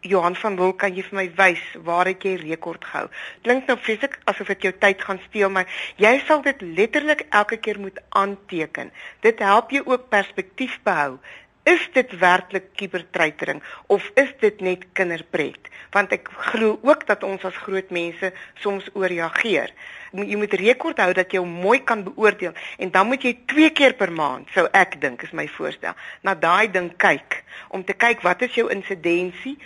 Johan 0.04 0.36
van 0.36 0.56
Wil, 0.56 0.74
kan 0.76 0.92
jy 0.92 1.02
vir 1.06 1.16
my 1.16 1.24
wys 1.38 1.60
waar 1.86 2.04
het 2.04 2.24
jy 2.26 2.34
rekord 2.36 2.82
gehou? 2.84 3.06
Klink 3.46 3.70
nou 3.70 3.76
vreeslik 3.80 4.18
asof 4.28 4.50
dit 4.52 4.66
jou 4.66 4.72
tyd 4.82 5.00
gaan 5.00 5.20
steel, 5.24 5.48
maar 5.48 5.64
jy 5.96 6.12
sal 6.26 6.42
dit 6.44 6.60
letterlik 6.60 7.24
elke 7.30 7.56
keer 7.56 7.80
moet 7.80 8.02
aanteken. 8.12 8.92
Dit 9.24 9.40
help 9.40 9.72
jou 9.72 9.80
ook 9.88 10.10
perspektief 10.12 10.76
behou. 10.84 11.16
Is 11.64 11.84
dit 11.92 12.10
werklik 12.20 12.66
kibertreitering 12.76 13.62
of 13.86 14.10
is 14.20 14.32
dit 14.40 14.60
net 14.60 14.82
kinderpret? 14.92 15.70
Want 15.96 16.12
ek 16.12 16.28
glo 16.50 16.78
ook 16.82 17.06
dat 17.08 17.24
ons 17.24 17.44
as 17.48 17.56
groot 17.64 17.88
mense 17.94 18.32
soms 18.60 18.90
ooreageer. 18.92 19.72
Jy 20.12 20.36
moet 20.38 20.56
rekord 20.60 21.00
hou 21.00 21.12
dat 21.16 21.32
jy 21.32 21.40
mooi 21.40 21.78
kan 21.88 22.04
beoordeel 22.04 22.52
en 22.78 22.92
dan 22.92 23.08
moet 23.08 23.24
jy 23.24 23.32
twee 23.50 23.70
keer 23.72 23.96
per 23.96 24.12
maand, 24.12 24.50
sou 24.52 24.66
ek 24.76 25.00
dink 25.00 25.24
is 25.24 25.32
my 25.32 25.46
voorstel, 25.56 25.96
na 26.22 26.36
daai 26.36 26.68
ding 26.70 26.92
kyk 27.00 27.40
om 27.72 27.82
te 27.84 27.96
kyk 27.96 28.20
wat 28.28 28.44
is 28.44 28.60
jou 28.60 28.68
insidensie 28.70 29.56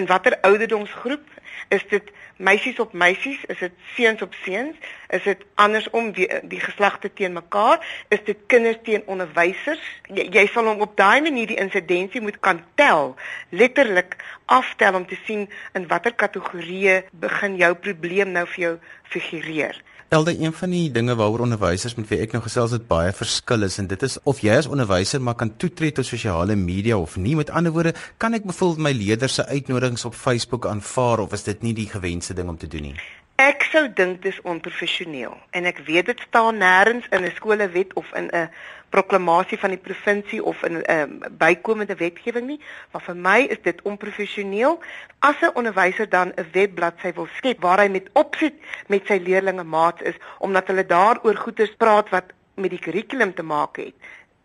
in 0.00 0.06
watter 0.06 0.38
ouderdomsgroep 0.40 1.26
is 1.68 1.84
dit 1.88 2.10
meisies 2.36 2.78
op 2.80 2.92
meisies? 2.92 3.44
Is 3.52 3.58
dit 3.58 3.72
seuns 3.94 4.22
op 4.22 4.34
seuns? 4.42 4.76
Is 5.08 5.22
dit 5.22 5.44
andersom 5.54 6.12
die, 6.16 6.28
die 6.48 6.60
geslagte 6.60 7.12
teen 7.12 7.36
mekaar? 7.36 7.84
Is 8.08 8.24
dit 8.24 8.38
kinders 8.46 8.80
teen 8.82 9.04
onderwysers? 9.06 9.82
Jy, 10.08 10.26
jy 10.32 10.46
sal 10.50 10.70
hom 10.70 10.80
op 10.86 10.96
daai 10.98 11.20
manier 11.26 11.52
die 11.52 11.60
insidensie 11.60 12.22
moet 12.24 12.40
kan 12.40 12.64
tel 12.80 13.14
letterlik 13.50 14.16
aftel 14.50 14.98
om 14.98 15.06
te 15.06 15.18
sien 15.26 15.46
in 15.78 15.86
watter 15.92 16.16
kategorieë 16.24 17.02
begin 17.26 17.56
jou 17.60 17.72
probleem 17.86 18.34
nou 18.34 18.46
vir 18.54 18.64
jou 18.66 18.74
figureer 19.14 19.78
Elde 20.10 20.32
een 20.40 20.52
van 20.52 20.70
die 20.70 20.90
dinge 20.90 21.14
waaroor 21.14 21.44
onderwysers 21.44 21.94
met 21.94 22.08
wie 22.10 22.16
ek 22.18 22.32
nou 22.34 22.40
gesels 22.42 22.72
het 22.74 22.88
baie 22.88 23.12
verskil 23.14 23.62
is 23.62 23.76
en 23.78 23.86
dit 23.86 24.02
is 24.02 24.16
of 24.32 24.40
jy 24.42 24.56
as 24.58 24.66
onderwyser 24.66 25.22
maar 25.22 25.36
kan 25.38 25.52
toetree 25.54 25.94
tot 25.94 26.08
sosiale 26.08 26.56
media 26.58 26.98
of 26.98 27.14
nie. 27.14 27.36
Met 27.38 27.52
ander 27.54 27.70
woorde, 27.70 27.92
kan 28.18 28.34
ek 28.34 28.48
byvoorbeeld 28.50 28.82
my 28.88 28.90
leerders 28.90 29.38
se 29.38 29.46
uitnodigings 29.46 30.04
op 30.10 30.18
Facebook 30.18 30.66
aanvaar 30.66 31.22
of 31.22 31.36
is 31.38 31.46
dit 31.46 31.62
nie 31.62 31.76
die 31.78 31.86
gewenste 31.92 32.34
ding 32.34 32.50
om 32.50 32.58
te 32.58 32.66
doen 32.66 32.88
nie? 32.88 32.96
Ek 33.38 33.62
sou 33.70 33.84
dink 33.86 34.18
dis 34.26 34.42
onprofessioneel 34.42 35.38
en 35.54 35.70
ek 35.70 35.78
weet 35.86 36.10
dit 36.10 36.26
staan 36.26 36.58
nêrens 36.58 37.06
in 37.14 37.22
'n 37.22 37.30
skolewet 37.38 37.94
of 37.94 38.10
in 38.18 38.26
'n 38.34 38.50
proklamasie 38.90 39.58
van 39.58 39.70
die 39.70 39.78
provinsie 39.78 40.42
of 40.44 40.62
'n 40.62 40.82
um, 40.90 41.18
bykomende 41.38 41.94
wetgewing 41.94 42.46
nie, 42.46 42.60
maar 42.92 43.02
vir 43.02 43.16
my 43.16 43.40
is 43.54 43.62
dit 43.62 43.82
onprofessioneel 43.82 44.80
as 45.18 45.40
'n 45.40 45.54
onderwyser 45.54 46.08
dan 46.08 46.32
'n 46.36 46.48
webbladsy 46.52 47.12
wil 47.12 47.28
skep 47.36 47.60
waar 47.60 47.80
hy 47.80 47.88
met 47.88 48.10
opset 48.12 48.54
met 48.86 49.06
sy 49.06 49.18
leerders 49.22 49.64
maats 49.64 50.02
is 50.02 50.14
omdat 50.38 50.66
hulle 50.66 50.86
daaroor 50.86 51.36
goeie 51.36 51.74
praat 51.76 52.08
wat 52.08 52.24
met 52.54 52.70
die 52.70 52.78
kurrikulum 52.78 53.34
te 53.34 53.42
maak 53.42 53.76
het. 53.76 53.94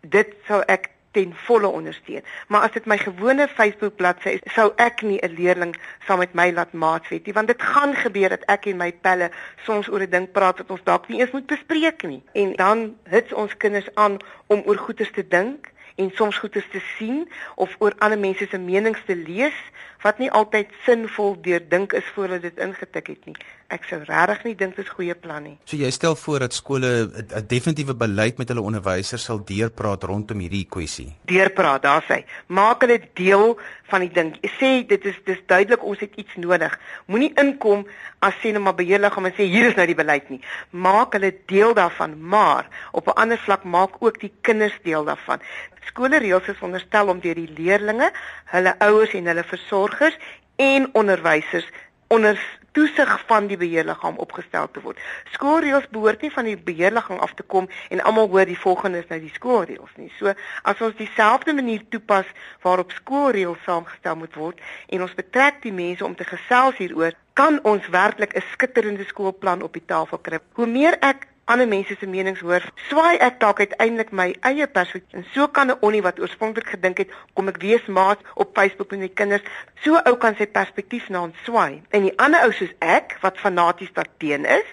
Dit 0.01 0.33
sou 0.47 0.61
ek 0.67 0.89
ten 1.15 1.33
volle 1.47 1.67
ondersteun. 1.67 2.23
Maar 2.47 2.67
as 2.67 2.75
dit 2.75 2.85
my 2.85 2.97
gewone 2.99 3.47
Facebook 3.47 3.95
bladsy 3.95 4.35
is, 4.35 4.53
sou 4.53 4.71
ek 4.75 5.01
nie 5.01 5.19
'n 5.23 5.35
leerling 5.37 5.75
saam 6.07 6.19
met 6.19 6.33
my 6.33 6.51
laat 6.51 6.73
maatswet 6.73 7.25
nie, 7.25 7.33
want 7.33 7.47
dit 7.47 7.61
gaan 7.61 7.95
gebeur 7.95 8.29
dat 8.29 8.43
ek 8.45 8.65
en 8.65 8.77
my 8.77 8.91
pelle 8.91 9.31
soms 9.65 9.87
oor 9.89 10.01
'n 10.01 10.09
ding 10.09 10.31
praat 10.31 10.57
wat 10.57 10.71
ons 10.71 10.83
dalk 10.83 11.07
nie 11.07 11.19
eens 11.19 11.31
moet 11.31 11.47
bespreek 11.47 12.03
nie. 12.03 12.23
En 12.33 12.53
dan 12.55 12.95
hits 13.03 13.33
ons 13.33 13.57
kinders 13.57 13.89
aan 13.93 14.17
om 14.47 14.63
oor 14.65 14.77
goeie 14.77 15.11
te 15.11 15.27
dink 15.27 15.71
en 15.95 16.11
soms 16.15 16.37
goeie 16.37 16.63
te 16.71 16.81
sien 16.97 17.23
of 17.55 17.75
oor 17.79 17.95
ander 18.03 18.19
mense 18.19 18.47
se 18.51 18.57
menings 18.59 19.03
te 19.07 19.15
lees 19.15 19.55
wat 20.03 20.19
nie 20.21 20.29
altyd 20.29 20.69
sinvol 20.85 21.33
deurdink 21.41 21.95
is 21.97 22.05
voordat 22.13 22.43
dit 22.45 22.59
ingetik 22.61 23.07
het 23.13 23.23
nie. 23.25 23.35
Ek 23.73 23.87
sou 23.89 23.97
regtig 24.05 24.43
nie 24.45 24.55
dink 24.59 24.75
dit 24.77 24.85
is 24.85 24.91
goeie 24.93 25.15
plan 25.17 25.41
nie. 25.47 25.55
So 25.65 25.79
jy 25.79 25.89
stel 25.93 26.17
voor 26.19 26.45
dat 26.45 26.53
skole 26.53 27.09
'n 27.09 27.47
definitiewe 27.47 27.95
beleid 27.95 28.37
met 28.37 28.49
hulle 28.49 28.61
onderwysers 28.61 29.23
sal 29.23 29.41
deurpraat 29.43 30.03
rondom 30.03 30.39
hierdie 30.39 30.67
kwessie. 30.69 31.15
Deurpraat, 31.25 31.81
daar 31.81 32.03
sê. 32.03 32.23
Maak 32.47 32.81
hulle 32.81 32.99
deel 33.13 33.57
van 33.91 34.05
die 34.05 34.11
ding. 34.13 34.33
Sê 34.57 34.85
dit 34.87 35.05
is 35.05 35.17
dis 35.27 35.41
duidelik 35.49 35.83
ons 35.83 35.99
het 36.01 36.13
iets 36.21 36.35
nodig. 36.41 36.73
Moenie 37.05 37.31
inkom 37.41 37.85
as 38.25 38.37
sê 38.41 38.51
net 38.53 38.63
maar 38.63 38.77
beheerliggaam 38.77 39.29
en 39.29 39.35
sê 39.37 39.47
hier 39.49 39.69
is 39.69 39.77
nou 39.77 39.85
die 39.89 39.97
beleid 39.97 40.29
nie. 40.33 40.41
Maak 40.71 41.17
hulle 41.17 41.33
deel 41.51 41.75
daarvan, 41.77 42.17
maar 42.19 42.69
op 42.91 43.07
'n 43.07 43.19
ander 43.21 43.37
vlak 43.37 43.63
maak 43.63 43.99
ook 43.99 44.19
die 44.19 44.33
kinders 44.41 44.77
deel 44.83 45.05
daarvan. 45.05 45.41
Skole 45.85 46.17
reëls 46.19 46.47
is 46.47 46.57
veronderstel 46.57 47.07
om 47.07 47.19
deur 47.19 47.35
die 47.35 47.53
leerders, 47.57 48.11
hulle 48.45 48.75
ouers 48.79 49.13
en 49.13 49.25
hulle 49.25 49.43
versorgers 49.43 50.17
en 50.55 50.89
onderwysers 50.93 51.67
onder 52.07 52.39
toesig 52.75 53.11
van 53.29 53.47
die 53.47 53.57
beheerliggaam 53.57 54.17
opgestel 54.21 54.67
te 54.71 54.83
word. 54.83 54.99
Skoolreëls 55.35 55.87
behoort 55.95 56.21
nie 56.25 56.31
van 56.33 56.49
die 56.49 56.57
beheerliggaam 56.69 57.21
af 57.23 57.33
te 57.39 57.43
kom 57.43 57.69
en 57.89 58.03
almal 58.03 58.27
hoor 58.33 58.49
die 58.49 58.59
volgende 58.59 59.03
is 59.03 59.11
nou 59.11 59.19
die 59.23 59.33
skoolreëls 59.33 59.93
nie. 60.01 60.11
So 60.19 60.33
as 60.63 60.81
ons 60.83 60.97
dieselfde 60.99 61.55
manier 61.55 61.85
toepas 61.89 62.31
waarop 62.65 62.91
skoolreëls 62.99 63.63
saamgestel 63.67 64.19
moet 64.19 64.35
word 64.39 64.59
en 64.89 65.05
ons 65.07 65.15
betrek 65.15 65.61
die 65.63 65.75
mense 65.75 66.05
om 66.05 66.15
te 66.15 66.27
gesels 66.27 66.81
hieroor, 66.81 67.15
kan 67.35 67.59
ons 67.63 67.87
werklik 67.91 68.35
'n 68.35 68.43
skitterende 68.53 69.05
skoolplan 69.05 69.63
op 69.63 69.73
die 69.73 69.85
tafel 69.85 70.17
kry. 70.17 70.39
Hoe 70.53 70.67
meer 70.67 70.97
ek 71.01 71.27
ander 71.45 71.67
mense 71.67 71.95
se 71.99 72.07
menings 72.09 72.39
hoor, 72.41 72.63
swaai 72.89 73.17
ek 73.21 73.37
dalk 73.41 73.59
uiteindelik 73.61 74.11
my 74.11 74.27
eie 74.49 74.67
perspektief. 74.67 75.13
En 75.19 75.25
so 75.33 75.47
kan 75.47 75.69
'n 75.69 75.77
onnie 75.81 76.01
wat 76.01 76.19
oorspronklik 76.19 76.69
gedink 76.73 76.97
het 76.97 77.11
kom 77.33 77.47
ek 77.47 77.61
wees 77.61 77.85
maat 77.85 78.19
op 78.33 78.57
Facebook 78.57 78.91
met 78.91 78.99
my 78.99 79.09
kinders, 79.09 79.43
so 79.83 79.99
ou 80.05 80.15
kan 80.17 80.35
sy 80.35 80.47
perspektief 80.47 81.09
na 81.09 81.21
ons 81.21 81.43
swaai. 81.43 81.81
En 81.89 82.01
die 82.01 82.17
ander 82.17 82.41
ou 82.43 82.51
soos 82.51 82.73
ek 82.79 83.17
wat 83.21 83.37
fanaties 83.37 83.93
daarteen 83.93 84.45
is, 84.45 84.69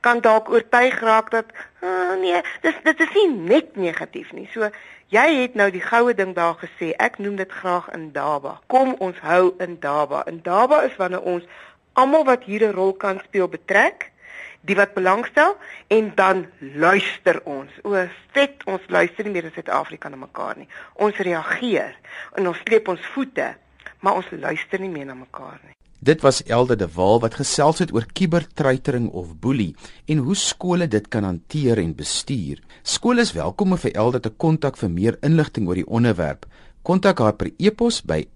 kan 0.00 0.20
dalk 0.20 0.50
oortuig 0.50 1.00
raak 1.00 1.30
dat 1.30 1.46
oh, 1.82 2.14
nee, 2.20 2.42
dis 2.62 2.74
dit 2.82 3.00
is 3.00 3.14
nie 3.14 3.28
net 3.30 3.76
negatief 3.76 4.32
nie. 4.32 4.48
So 4.52 4.70
jy 5.08 5.26
het 5.42 5.54
nou 5.54 5.70
die 5.70 5.84
goue 5.84 6.14
ding 6.14 6.34
daar 6.34 6.56
gesê. 6.58 6.92
Ek 6.98 7.18
noem 7.18 7.36
dit 7.36 7.52
graag 7.52 7.88
in 7.94 8.12
Daba. 8.12 8.60
Kom 8.66 8.94
ons 8.98 9.18
hou 9.22 9.54
in 9.58 9.78
Daba. 9.80 10.24
In 10.26 10.40
Daba 10.42 10.82
is 10.82 10.96
wanneer 10.96 11.22
ons 11.22 11.44
almal 11.92 12.24
wat 12.24 12.44
hier 12.44 12.66
'n 12.66 12.74
rol 12.74 12.92
kan 12.92 13.20
speel 13.24 13.48
betrek 13.48 14.10
die 14.66 14.76
wat 14.78 14.94
belangstel 14.94 15.54
en 15.88 16.12
dan 16.18 16.46
luister 16.60 17.40
ons. 17.44 17.70
O, 17.84 17.94
vet, 18.34 18.64
ons 18.66 18.82
luister 18.88 19.24
nie 19.24 19.32
meer 19.36 19.48
in 19.48 19.54
Suid-Afrika 19.54 20.10
na 20.10 20.18
mekaar 20.20 20.58
nie. 20.58 20.68
Ons 20.94 21.18
reageer 21.22 21.94
en 22.36 22.50
ons 22.50 22.60
sleep 22.66 22.88
ons 22.90 23.08
voete, 23.14 23.54
maar 24.00 24.20
ons 24.20 24.28
luister 24.34 24.82
nie 24.82 24.92
meer 24.92 25.06
na 25.06 25.14
mekaar 25.18 25.58
nie. 25.62 25.72
Dit 26.06 26.20
was 26.20 26.42
Elde 26.44 26.76
de 26.76 26.86
Waal 26.92 27.20
wat 27.22 27.38
gesels 27.40 27.78
het 27.80 27.92
oor 27.94 28.04
kibertreitering 28.12 29.08
of 29.16 29.32
boelie 29.40 29.74
en 30.06 30.18
hoe 30.26 30.36
skole 30.36 30.86
dit 30.88 31.08
kan 31.08 31.24
hanteer 31.24 31.80
en 31.80 31.94
bestuur. 31.96 32.60
Skole 32.82 33.24
is 33.24 33.32
welkom 33.32 33.72
om 33.72 33.80
vir 33.80 33.96
Elde 33.96 34.20
te 34.20 34.30
kontak 34.30 34.76
vir 34.76 34.92
meer 34.92 35.16
inligting 35.24 35.66
oor 35.66 35.80
die 35.80 35.88
onderwerp. 35.88 36.46
Kontak 36.86 37.18
haar 37.18 37.34
per 37.34 37.50
e-pos 37.58 38.02
by 38.06 38.26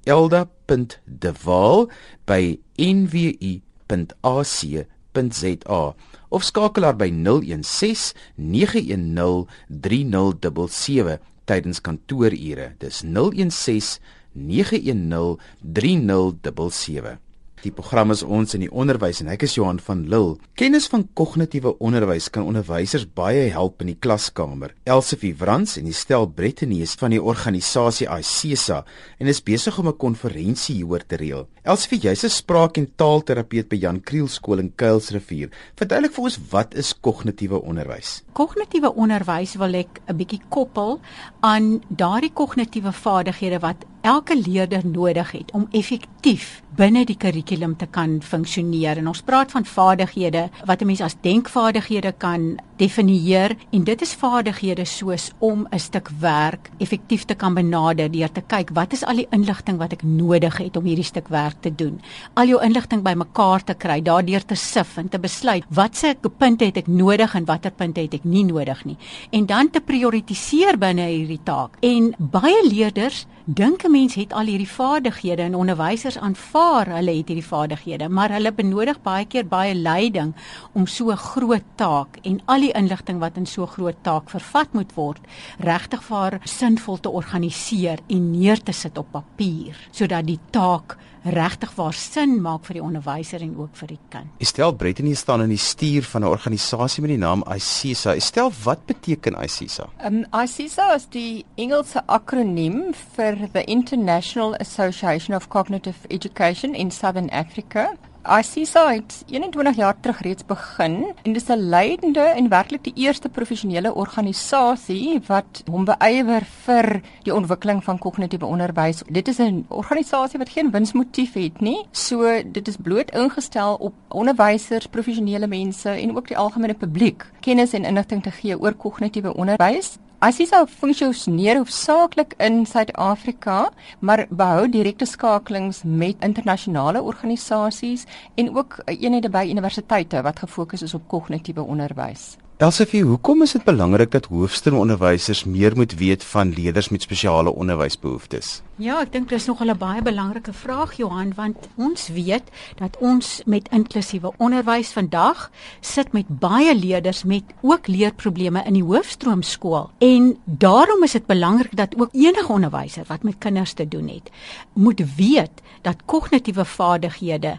elda.dewaal@nwu.ac.za 5.13 5.95
of 6.31 6.45
skakel 6.45 6.85
haar 6.85 6.97
by 6.97 7.11
016 7.11 8.15
910 8.37 9.47
3077 9.69 11.19
tydens 11.45 11.81
kantoorure. 11.81 12.75
Dis 12.79 13.03
016 13.03 13.99
910 14.35 15.39
3077. 15.63 17.19
Die 17.61 17.73
program 17.77 18.09
is 18.15 18.23
ons 18.25 18.55
in 18.57 18.63
die 18.65 18.71
onderwys 18.73 19.19
en 19.21 19.29
ek 19.35 19.43
is 19.45 19.55
Johan 19.59 19.77
van 19.85 20.07
Lille. 20.09 20.39
Kennis 20.57 20.87
van 20.89 21.03
kognitiewe 21.19 21.75
onderwys 21.85 22.31
kan 22.33 22.47
onderwysers 22.49 23.05
baie 23.05 23.51
help 23.53 23.83
in 23.85 23.91
die 23.91 23.99
klaskamer. 24.01 24.73
Elsifie 24.89 25.35
Wrans 25.37 25.77
en 25.77 25.85
die 25.85 25.97
stel 25.97 26.25
Brittany 26.25 26.79
is 26.81 26.95
van 26.97 27.13
die 27.13 27.21
organisasie 27.21 28.09
ICESA 28.09 28.79
en 29.21 29.29
is 29.29 29.43
besig 29.45 29.77
om 29.79 29.89
'n 29.89 29.97
konferensie 29.97 30.77
hieroor 30.77 31.05
te 31.05 31.17
reël. 31.17 31.49
Elsifie, 31.63 32.01
jy's 32.01 32.25
'n 32.25 32.31
spraak- 32.31 32.79
en 32.79 32.89
taalterapeut 32.97 33.69
by 33.69 33.77
Jan 33.77 34.01
Kriel 34.01 34.29
skool 34.29 34.59
in 34.59 34.73
Kuilsrivier. 34.75 35.51
Verduidelik 35.77 36.13
vir 36.13 36.25
ons 36.25 36.39
wat 36.51 36.75
is 36.75 36.95
kognitiewe 36.95 37.61
onderwys? 37.63 38.23
Kognitiewe 38.33 38.95
onderwys 38.95 39.57
wil 39.57 39.75
ek 39.75 40.01
'n 40.09 40.17
bietjie 40.17 40.41
koppel 40.49 41.01
aan 41.41 41.83
daardie 41.89 42.33
kognitiewe 42.33 42.93
vaardighede 42.93 43.61
wat 43.61 43.85
elke 44.01 44.37
leerder 44.37 44.87
nodig 44.87 45.31
het 45.33 45.51
om 45.53 45.69
effektief 45.71 46.63
binne 46.77 47.05
die 47.05 47.17
kurrikulum 47.17 47.77
te 47.77 47.87
kan 47.87 48.23
funksioneer. 48.23 48.97
En 48.97 49.09
ons 49.09 49.23
praat 49.23 49.51
van 49.51 49.65
vaardighede 49.65 50.49
wat 50.65 50.81
'n 50.81 50.87
mens 50.87 51.01
as 51.01 51.17
denkvaardighede 51.21 52.13
kan 52.17 52.59
definieer 52.81 53.57
en 53.71 53.85
dit 53.85 54.03
is 54.03 54.15
vaardighede 54.17 54.85
soos 54.89 55.31
om 55.39 55.67
'n 55.71 55.79
stuk 55.79 56.09
werk 56.21 56.71
effektief 56.79 57.25
te 57.25 57.35
kan 57.35 57.55
benader 57.55 58.11
deur 58.11 58.33
te 58.33 58.41
kyk 58.41 58.71
wat 58.75 58.93
is 58.93 59.05
al 59.05 59.17
die 59.17 59.29
inligting 59.31 59.79
wat 59.79 59.93
ek 59.93 60.03
nodig 60.03 60.57
het 60.59 60.77
om 60.77 60.85
hierdie 60.85 61.05
stuk 61.05 61.29
werk 61.29 61.61
te 61.61 61.75
doen. 61.75 62.01
Al 62.35 62.47
jou 62.47 62.63
inligting 62.63 63.03
bymekaar 63.03 63.65
te 63.65 63.75
kry, 63.75 64.01
daardeur 64.03 64.45
te 64.45 64.55
sif 64.55 64.97
en 64.97 65.09
te 65.09 65.19
besluit 65.19 65.65
watse 65.69 66.17
punte 66.39 66.65
het 66.65 66.77
ek 66.77 66.87
nodig 66.87 67.35
en 67.35 67.45
watter 67.45 67.71
punte 67.71 68.01
het 68.01 68.15
ek 68.15 68.25
nie 68.25 68.45
nodig 68.45 68.85
nie 68.85 68.97
en 69.31 69.47
dan 69.47 69.71
te 69.71 69.81
prioritiseer 69.81 70.79
binne 70.79 71.07
hierdie 71.07 71.43
taak. 71.45 71.77
En 71.83 72.15
baie 72.19 72.63
leerders 72.69 73.27
dink 73.45 73.85
'n 73.85 73.91
mens 73.91 74.15
het 74.15 74.33
al 74.33 74.47
hierdie 74.47 74.69
vaardighede 74.69 75.43
en 75.43 75.55
onderwysers 75.55 76.19
aanvaar 76.19 76.87
hulle 76.87 77.17
het 77.17 77.29
hierdie 77.29 77.47
vaardighede, 77.47 78.09
maar 78.09 78.31
hulle 78.31 78.53
benodig 78.53 79.03
baie 79.03 79.25
keer 79.25 79.47
baie 79.47 79.75
leiding 79.75 80.35
om 80.73 80.87
so 80.87 81.11
'n 81.11 81.17
groot 81.17 81.65
taak 81.75 82.19
en 82.23 82.41
al 82.47 82.61
die 82.61 82.70
inligting 82.77 83.21
wat 83.21 83.37
in 83.37 83.47
so 83.47 83.67
groot 83.67 83.97
taak 84.03 84.31
vervat 84.31 84.73
moet 84.73 84.95
word, 84.97 85.21
regtig 85.59 86.03
vir 86.03 86.41
sinvol 86.45 86.99
te 86.99 87.11
organiseer 87.11 88.01
en 88.09 88.31
neer 88.33 88.61
te 88.63 88.73
sit 88.73 88.99
op 88.99 89.13
papier 89.13 89.77
sodat 89.93 90.27
die 90.27 90.41
taak 90.51 90.99
regtig 91.23 91.73
waar 91.77 91.93
sin 91.93 92.39
maak 92.41 92.65
vir 92.65 92.79
die 92.79 92.83
onderwyser 92.85 93.43
en 93.45 93.53
ook 93.61 93.75
vir 93.77 93.93
die 93.93 93.99
kind. 94.13 94.31
Estel 94.41 94.73
Brettenie 94.73 95.17
staan 95.17 95.45
in 95.45 95.53
die 95.53 95.61
stuur 95.61 96.03
van 96.03 96.23
'n 96.25 96.33
organisasie 96.33 97.03
met 97.03 97.11
die 97.11 97.19
naam 97.19 97.45
ICSA. 97.45 98.15
Estel, 98.15 98.53
wat 98.65 98.87
beteken 98.87 99.37
ICSA? 99.43 99.89
Um 100.05 100.25
ICSA 100.33 100.95
is 100.95 101.07
die 101.11 101.45
Engelse 101.57 102.03
akroniem 102.07 102.95
vir 103.17 103.49
the 103.53 103.65
International 103.65 104.55
Association 104.55 105.37
of 105.37 105.49
Cognitive 105.49 106.09
Education 106.09 106.75
in 106.75 106.91
Southern 106.91 107.31
Africa. 107.31 107.97
ICSA 108.25 108.93
het 108.93 109.25
21 109.31 109.77
jaar 109.77 109.97
terug 110.01 110.21
reeds 110.21 110.45
begin 110.45 111.13
en 111.23 111.33
dis 111.33 111.49
'n 111.49 111.69
leidende 111.69 112.21
en 112.21 112.49
werklik 112.49 112.85
die 112.85 112.93
eerste 112.95 113.29
professionele 113.29 113.95
organisasie 113.95 115.21
wat 115.27 115.63
hom 115.71 115.85
beywer 115.85 116.45
vir 116.45 117.01
die 117.23 117.35
ontwikkeling 117.35 117.85
van 117.85 117.99
kognitiewe 117.99 118.45
onderwys. 118.45 119.03
Dit 119.09 119.29
is 119.29 119.39
'n 119.39 119.65
organisasie 119.69 120.39
wat 120.39 120.49
geen 120.49 120.71
winsmotief 120.71 121.33
het 121.33 121.61
nie. 121.61 121.87
So 121.91 122.43
dit 122.45 122.69
is 122.69 122.77
bloot 122.77 123.11
ingestel 123.11 123.75
op 123.75 123.95
onderwysers, 124.09 124.87
professionele 124.87 125.47
mense 125.47 125.91
en 125.91 126.17
ook 126.17 126.29
die 126.29 126.39
algemene 126.39 126.75
publiek 126.75 127.27
kennis 127.41 127.73
en 127.73 127.85
inligting 127.85 128.23
te 128.23 128.31
gee 128.31 128.61
oor 128.61 128.75
kognitiewe 128.75 129.35
onderwys. 129.35 129.99
ICSA 130.21 130.67
funksioneer 130.69 131.57
hoofsaaklik 131.57 132.35
in 132.37 132.67
Suid-Afrika, 132.69 133.71
maar 134.05 134.27
behou 134.29 134.67
direkte 134.69 135.07
skakelings 135.09 135.81
met 135.83 136.21
internasionale 136.21 137.01
organisasies 137.03 138.05
en 138.37 138.53
ook 138.57 138.77
eenhede 138.85 139.31
by 139.33 139.47
universiteite 139.49 140.21
wat 140.23 140.45
gefokus 140.45 140.83
is 140.83 140.95
op 140.95 141.09
kognitiewe 141.09 141.65
onderwys. 141.65 142.37
Elsefie, 142.61 143.01
hoekom 143.09 143.41
is 143.41 143.55
dit 143.57 143.63
belangrik 143.65 144.11
dat 144.13 144.27
hoofstroomonderwysers 144.29 145.47
meer 145.49 145.73
moet 145.77 145.95
weet 145.97 146.25
van 146.29 146.51
leerders 146.53 146.91
met 146.93 147.03
spesiale 147.03 147.55
onderwysbehoeftes? 147.57 148.59
Ja, 148.77 148.99
ek 149.01 149.15
dink 149.15 149.31
dis 149.33 149.47
nog 149.49 149.63
'n 149.65 149.79
baie 149.81 150.03
belangrike 150.03 150.53
vraag 150.53 150.93
Johan, 150.97 151.33
want 151.37 151.57
ons 151.77 152.09
weet 152.09 152.45
dat 152.77 152.97
ons 153.01 153.41
met 153.47 153.69
inklusiewe 153.73 154.33
onderwys 154.37 154.93
vandag 154.93 155.51
sit 155.81 156.13
met 156.13 156.29
baie 156.29 156.77
leerders 156.77 157.25
met 157.25 157.45
ook 157.63 157.87
leerprobleme 157.87 158.63
in 158.65 158.75
die 158.75 158.85
hoofstroomskool. 158.85 159.91
En 159.99 160.37
daarom 160.45 161.03
is 161.03 161.13
dit 161.13 161.27
belangrik 161.27 161.77
dat 161.77 161.97
ook 161.97 162.13
enige 162.13 162.53
onderwyser 162.53 163.05
wat 163.07 163.23
met 163.23 163.39
kinders 163.39 163.73
te 163.73 163.89
doen 163.89 164.09
het, 164.09 164.31
moet 164.73 165.01
weet 165.17 165.63
dat 165.83 166.05
kognitiewe 166.05 166.65
vaardighede 166.65 167.59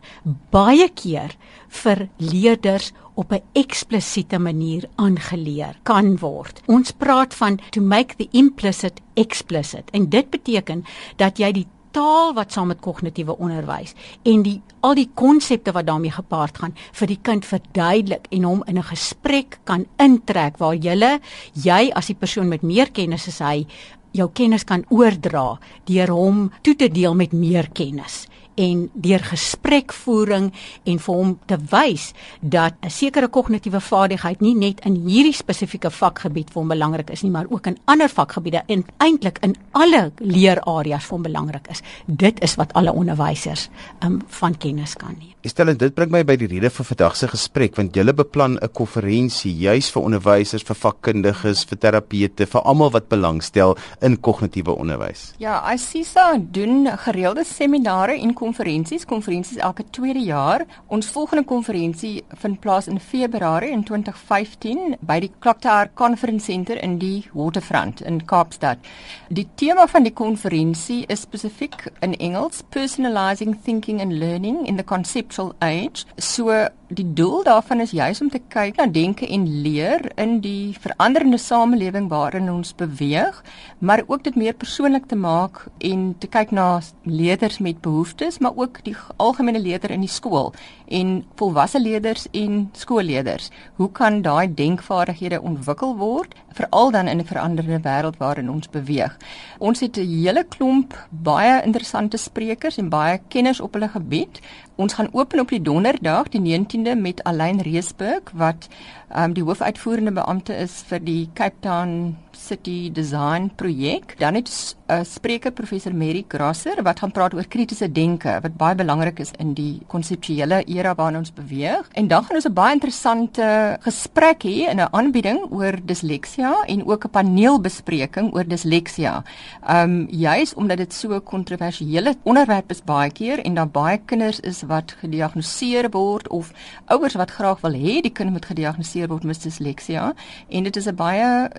baie 0.49 0.89
keer 0.93 1.35
vir 1.67 2.09
leerders 2.17 2.91
op 3.21 3.31
'n 3.33 3.43
eksplisiete 3.53 4.39
manier 4.39 4.89
aangeleer 4.95 5.75
kan 5.83 6.17
word. 6.17 6.61
Ons 6.65 6.91
praat 6.91 7.33
van 7.33 7.59
to 7.69 7.81
make 7.81 8.15
the 8.15 8.27
implicit 8.31 9.01
explicit 9.13 9.89
en 9.91 10.09
dit 10.09 10.29
beteken 10.29 10.83
dat 11.15 11.37
jy 11.37 11.51
die 11.51 11.67
taal 11.91 12.33
wat 12.33 12.51
saam 12.51 12.67
met 12.71 12.79
kognitiewe 12.79 13.35
onderwys 13.37 13.93
en 14.23 14.43
die 14.45 14.61
al 14.79 14.95
die 14.95 15.09
konsepte 15.13 15.73
wat 15.75 15.85
daarmee 15.85 16.11
gepaard 16.11 16.57
gaan 16.57 16.75
vir 16.99 17.07
die 17.07 17.19
kind 17.21 17.45
verduidelik 17.45 18.27
en 18.31 18.43
hom 18.43 18.63
in 18.67 18.77
'n 18.77 18.91
gesprek 18.93 19.59
kan 19.63 19.85
intrek 19.97 20.57
waar 20.57 20.75
jy 20.75 21.19
jy 21.53 21.91
as 21.93 22.07
die 22.07 22.15
persoon 22.15 22.47
met 22.47 22.61
meer 22.61 22.91
kennis 22.91 23.27
as 23.27 23.39
hy 23.39 23.67
jou 24.11 24.29
kennis 24.33 24.63
kan 24.63 24.85
oordra 24.89 25.59
deur 25.85 26.07
hom 26.07 26.51
toe 26.61 26.75
te 26.75 26.87
deel 26.87 27.15
met 27.15 27.33
meer 27.33 27.69
kennis 27.73 28.27
en 28.55 28.89
deur 28.93 29.19
gesprekvoering 29.19 30.51
en 30.83 30.99
vir 30.99 31.15
hom 31.15 31.33
te 31.45 31.57
wys 31.71 32.13
dat 32.41 32.73
'n 32.81 32.89
sekere 32.89 33.27
kognitiewe 33.27 33.79
vaardigheid 33.79 34.41
nie 34.41 34.55
net 34.55 34.85
in 34.85 34.95
hierdie 34.95 35.33
spesifieke 35.33 35.89
vakgebied 35.89 36.49
vir 36.49 36.61
hom 36.61 36.67
belangrik 36.67 37.09
is 37.09 37.23
nie, 37.23 37.31
maar 37.31 37.45
ook 37.49 37.67
in 37.67 37.77
ander 37.85 38.09
vakgebiede 38.09 38.63
en 38.67 38.85
eintlik 38.97 39.37
in 39.41 39.55
alle 39.71 40.11
leerareas 40.17 41.05
vir 41.05 41.15
hom 41.15 41.23
belangrik 41.23 41.67
is. 41.69 41.81
Dit 42.05 42.41
is 42.43 42.55
wat 42.55 42.73
alle 42.73 42.93
onderwysers 42.93 43.69
um, 44.03 44.21
van 44.27 44.57
kennis 44.57 44.95
kan 44.95 45.15
neem. 45.19 45.33
Stel 45.41 45.69
en 45.69 45.77
dit 45.77 45.93
bring 45.93 46.11
my 46.11 46.23
by 46.23 46.35
die 46.37 46.47
rede 46.47 46.69
vir 46.69 46.85
vandag 46.85 47.15
se 47.15 47.27
gesprek 47.27 47.75
want 47.75 47.95
julle 47.95 48.13
beplan 48.13 48.59
'n 48.61 48.69
konferensie 48.73 49.53
juis 49.57 49.89
vir 49.89 50.03
onderwysers, 50.03 50.63
vir 50.63 50.75
vakkundiges, 50.75 51.63
vir 51.65 51.77
terapeute, 51.77 52.45
vir 52.45 52.61
almal 52.61 52.91
wat 52.91 53.09
belangstel 53.09 53.75
in 54.01 54.17
kognitiewe 54.17 54.75
onderwys. 54.75 55.33
Ja, 55.39 55.73
ICSA 55.73 56.37
doen 56.37 56.87
gereelde 56.97 57.43
seminare 57.43 58.19
en 58.21 58.33
konferensies, 58.41 59.05
konferensies 59.05 59.61
elke 59.61 59.85
tweede 59.93 60.23
jaar. 60.25 60.65
Ons 60.89 61.11
volgende 61.13 61.45
konferensie 61.47 62.23
vind 62.41 62.59
plaas 62.63 62.89
in 62.89 62.99
Februarie 62.99 63.71
in 63.71 63.85
2015 63.87 64.97
by 65.05 65.19
die 65.23 65.31
Clocktower 65.39 65.91
Conference 65.93 66.49
Center 66.49 66.81
in 66.81 66.97
die 67.01 67.23
Waterfront 67.33 68.01
in 68.01 68.23
Kaapstad. 68.25 68.81
Die 69.29 69.47
tema 69.55 69.87
van 69.87 70.07
die 70.07 70.13
konferensie 70.13 71.03
is 71.07 71.25
spesifiek 71.27 71.87
in 72.01 72.17
Engels, 72.17 72.63
Personalizing 72.73 73.57
Thinking 73.63 74.01
and 74.01 74.13
Learning 74.13 74.65
in 74.65 74.77
the 74.77 74.83
Conceptual 74.83 75.53
Age. 75.61 76.05
So 76.17 76.49
die 76.91 77.13
doel 77.15 77.43
daarvan 77.43 77.79
is 77.79 77.93
juis 77.95 78.19
om 78.21 78.29
te 78.29 78.39
kyk 78.51 78.75
na 78.79 78.85
denke 78.91 79.27
en 79.27 79.45
leer 79.63 80.03
in 80.19 80.39
die 80.43 80.75
veranderende 80.83 81.39
samelewing 81.39 82.09
waarin 82.11 82.49
ons 82.51 82.73
beweeg, 82.75 83.37
maar 83.79 84.03
ook 84.07 84.23
dit 84.23 84.35
meer 84.35 84.53
persoonlik 84.53 85.07
te 85.07 85.15
maak 85.15 85.63
en 85.79 86.09
te 86.19 86.27
kyk 86.27 86.51
na 86.51 86.81
leerders 87.07 87.61
met 87.63 87.81
behoeftes, 87.81 88.39
maar 88.39 88.55
ook 88.55 88.83
die 88.83 88.95
algemene 89.15 89.59
leerder 89.59 89.91
in 89.95 90.03
die 90.03 90.11
skool 90.11 90.51
en 90.91 91.21
volwasse 91.39 91.79
leerders 91.79 92.27
en 92.35 92.67
skoolleerders. 92.75 93.49
Hoe 93.79 93.91
kan 93.91 94.21
daai 94.21 94.51
denkvaardighede 94.53 95.41
ontwikkel 95.41 95.95
word 95.97 96.35
veral 96.51 96.91
dan 96.91 97.07
in 97.07 97.19
'n 97.19 97.25
veranderende 97.25 97.79
wêreld 97.87 98.17
waarin 98.17 98.51
ons 98.51 98.69
beweeg? 98.69 99.17
Ons 99.59 99.79
het 99.79 99.97
'n 99.97 100.07
hele 100.07 100.43
klomp 100.43 101.07
baie 101.09 101.63
interessante 101.63 102.17
sprekers 102.17 102.77
en 102.77 102.89
baie 102.89 103.19
kenners 103.27 103.59
op 103.59 103.73
hulle 103.73 103.87
gebied. 103.87 104.39
Ons 104.81 104.93
gaan 104.93 105.11
open 105.11 105.39
op 105.39 105.51
die 105.53 105.61
donderdag 105.61 106.31
die 106.33 106.41
19de 106.41 106.95
met 106.97 107.19
Alain 107.23 107.59
Reesburg 107.61 108.31
wat 108.33 108.65
um, 109.13 109.35
die 109.37 109.43
hoofuitvoerende 109.45 110.11
beampte 110.11 110.55
is 110.57 110.79
vir 110.89 111.03
die 111.05 111.29
Cape 111.37 111.59
Town 111.61 112.17
City 112.35 112.91
Design 112.91 113.51
projek. 113.55 114.15
Dan 114.19 114.35
het 114.35 114.75
'n 114.91 114.93
uh, 114.93 115.03
spreker 115.03 115.51
professor 115.51 115.95
Mary 115.95 116.25
Grasser 116.27 116.83
wat 116.83 116.99
gaan 116.99 117.11
praat 117.11 117.33
oor 117.33 117.47
kritiese 117.47 117.91
denke 117.91 118.39
wat 118.41 118.57
baie 118.57 118.75
belangrik 118.75 119.19
is 119.19 119.31
in 119.37 119.53
die 119.53 119.81
konseptuele 119.87 120.63
era 120.65 120.95
waarin 120.95 121.17
ons 121.17 121.33
beweeg. 121.33 121.87
En 121.91 122.07
dan 122.07 122.23
gaan 122.23 122.35
ons 122.35 122.47
'n 122.47 122.53
baie 122.53 122.73
interessante 122.73 123.77
gesprek 123.81 124.43
hê 124.43 124.69
in 124.69 124.79
'n 124.79 124.91
aanbieding 124.91 125.39
oor 125.51 125.79
disleksia 125.85 126.63
en 126.65 126.85
ook 126.85 127.05
'n 127.05 127.09
paneelbespreking 127.09 128.33
oor 128.33 128.47
disleksia. 128.47 129.23
Um 129.69 130.07
juis 130.09 130.53
omdat 130.53 130.77
dit 130.77 130.93
so 130.93 131.13
'n 131.13 131.23
kontroversiële 131.23 132.15
onderwerp 132.23 132.71
is 132.71 132.83
baie 132.83 133.11
keer 133.11 133.39
en 133.39 133.53
daar 133.53 133.69
baie 133.69 133.97
kinders 134.05 134.39
is 134.39 134.61
wat 134.61 134.95
gediagnoseer 134.99 135.89
word 135.89 136.27
of 136.27 136.51
ouers 136.85 137.13
wat 137.13 137.31
graag 137.31 137.61
wil 137.61 137.73
hê 137.73 138.01
die 138.01 138.11
kind 138.11 138.31
moet 138.31 138.45
gediagnoseer 138.45 139.07
word 139.07 139.23
met 139.23 139.43
disleksia 139.43 140.13
en 140.49 140.63
dit 140.63 140.75
is 140.75 140.87
'n 140.87 140.95
baie 140.95 141.49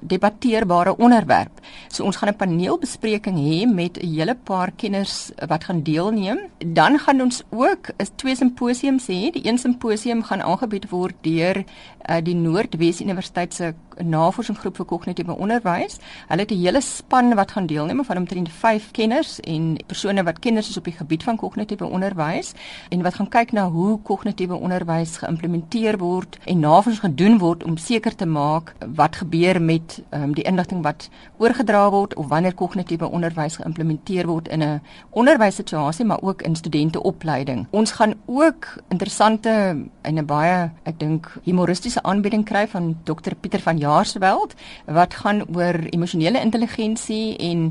debatteerbare 0.63 0.97
onderwerp. 0.97 1.61
So 1.89 2.05
ons 2.05 2.17
gaan 2.17 2.29
'n 2.29 2.37
paneelbespreking 2.37 3.37
hê 3.37 3.67
met 3.67 3.99
'n 3.99 4.07
hele 4.07 4.35
paar 4.35 4.71
kenners 4.77 5.31
wat 5.49 5.65
gaan 5.65 5.83
deelneem. 5.83 6.39
Dan 6.59 6.99
gaan 6.99 7.21
ons 7.21 7.43
ook 7.51 7.91
'n 7.99 8.07
twee 8.17 8.37
simposiums 8.37 9.07
hê. 9.07 9.31
Die 9.31 9.47
een 9.47 9.59
simposium 9.59 10.23
gaan 10.23 10.43
aangebied 10.43 10.89
word 10.91 11.15
deur 11.21 11.65
uh, 12.11 12.17
die 12.23 12.35
Noordwes 12.35 13.01
Universiteit 13.01 13.55
se 13.55 13.75
navorsingsgroep 14.01 14.77
vir 14.77 14.87
kognitiewe 14.87 15.37
onderwys. 15.37 15.99
Hulle 16.29 16.41
het 16.41 16.51
'n 16.51 16.63
hele 16.63 16.81
span 16.81 17.35
wat 17.35 17.51
gaan 17.51 17.67
deelneem 17.67 18.05
van 18.05 18.17
omtrent 18.17 18.49
5 18.49 18.91
kenners 18.91 19.41
en 19.41 19.77
persone 19.87 20.23
wat 20.23 20.39
kenners 20.39 20.69
is 20.69 20.77
op 20.77 20.85
die 20.85 20.93
gebied 20.93 21.23
van 21.23 21.37
kognitiewe 21.37 21.85
onderwys 21.85 22.53
en 22.89 23.03
wat 23.03 23.15
gaan 23.15 23.29
kyk 23.29 23.53
na 23.53 23.69
hoe 23.71 23.99
kognitiewe 24.03 24.55
onderwys 24.55 25.17
geïmplementeer 25.17 25.99
word 25.99 26.39
en 26.45 26.61
navorsing 26.61 27.05
gedoen 27.05 27.39
word 27.39 27.65
om 27.65 27.77
seker 27.77 28.15
te 28.15 28.27
maak 28.27 28.75
wat 28.95 29.17
gebeur 29.17 29.63
met 29.63 30.03
um, 30.11 30.35
die 30.35 30.45
inligting 30.45 30.83
wat 30.83 31.09
oorgedra 31.39 31.91
word 31.91 32.15
of 32.15 32.27
wanneer 32.27 32.55
kognitiewe 32.55 33.11
onderwys 33.11 33.57
geïmplementeer 33.57 34.27
word 34.27 34.49
in 34.49 34.63
'n 34.63 34.81
onderwyssituasie 35.11 36.05
maar 36.05 36.23
ook 36.23 36.43
in 36.43 36.57
studenteopleiding. 36.57 37.67
Ons 37.71 37.93
gaan 37.93 38.15
ook 38.27 38.67
interessante 38.89 39.77
en 40.03 40.15
'n 40.19 40.27
baie 40.27 40.71
ek 40.83 40.99
dink 40.99 41.33
humoristiese 41.45 42.03
aanbieding 42.03 42.45
kry 42.45 42.69
van 42.69 42.97
Dr 43.05 43.35
Pieter 43.41 43.61
van 43.61 43.79
Jaarsveld 43.83 44.55
wat 44.87 45.15
gaan 45.23 45.43
oor 45.55 45.79
emosionele 45.91 46.41
intelligensie 46.41 47.37
en 47.51 47.69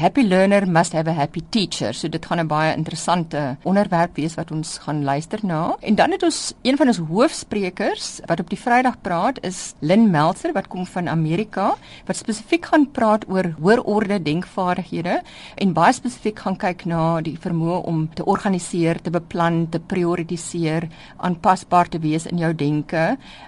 happy 0.00 0.24
learner 0.26 0.66
must 0.66 0.92
have 0.96 1.10
a 1.10 1.14
happy 1.14 1.42
teacher. 1.50 1.94
So 1.94 2.08
dit 2.08 2.26
gaan 2.26 2.40
'n 2.40 2.46
baie 2.46 2.74
interessante 2.76 3.56
onderwerp 3.62 4.16
wees 4.16 4.34
wat 4.34 4.50
ons 4.50 4.78
gaan 4.78 5.04
luister 5.04 5.38
na. 5.42 5.76
En 5.80 5.94
dan 5.94 6.10
het 6.10 6.22
ons 6.22 6.54
een 6.62 6.76
van 6.76 6.86
ons 6.86 6.98
hoofsprekers 6.98 8.20
wat 8.26 8.40
op 8.40 8.48
die 8.50 8.58
Vrydag 8.58 9.00
praat 9.00 9.38
is 9.44 9.74
Lynn 9.80 10.10
Meltzer 10.10 10.52
wat 10.52 10.68
kom 10.68 10.86
van 10.86 11.08
Amerika 11.08 11.74
wat 12.06 12.16
spesifiek 12.16 12.66
gaan 12.66 12.90
praat 12.90 13.24
oor 13.28 13.54
hoërorde 13.60 14.22
denkvaardighede 14.22 15.20
en 15.54 15.72
baie 15.72 15.92
spesifiek 15.92 16.38
gaan 16.38 16.56
kyk 16.56 16.84
na 16.84 17.20
die 17.20 17.36
vermoë 17.40 17.82
om 17.90 18.02
te 18.14 18.24
organiseer, 18.24 19.00
te 19.02 19.10
beplan, 19.10 19.66
te 19.70 19.80
prioritiseer, 19.80 20.88
aanpasbaar 21.16 21.88
te 21.88 21.98
wees 21.98 22.26
in 22.26 22.38
jou 22.38 22.52
denke 22.54 23.04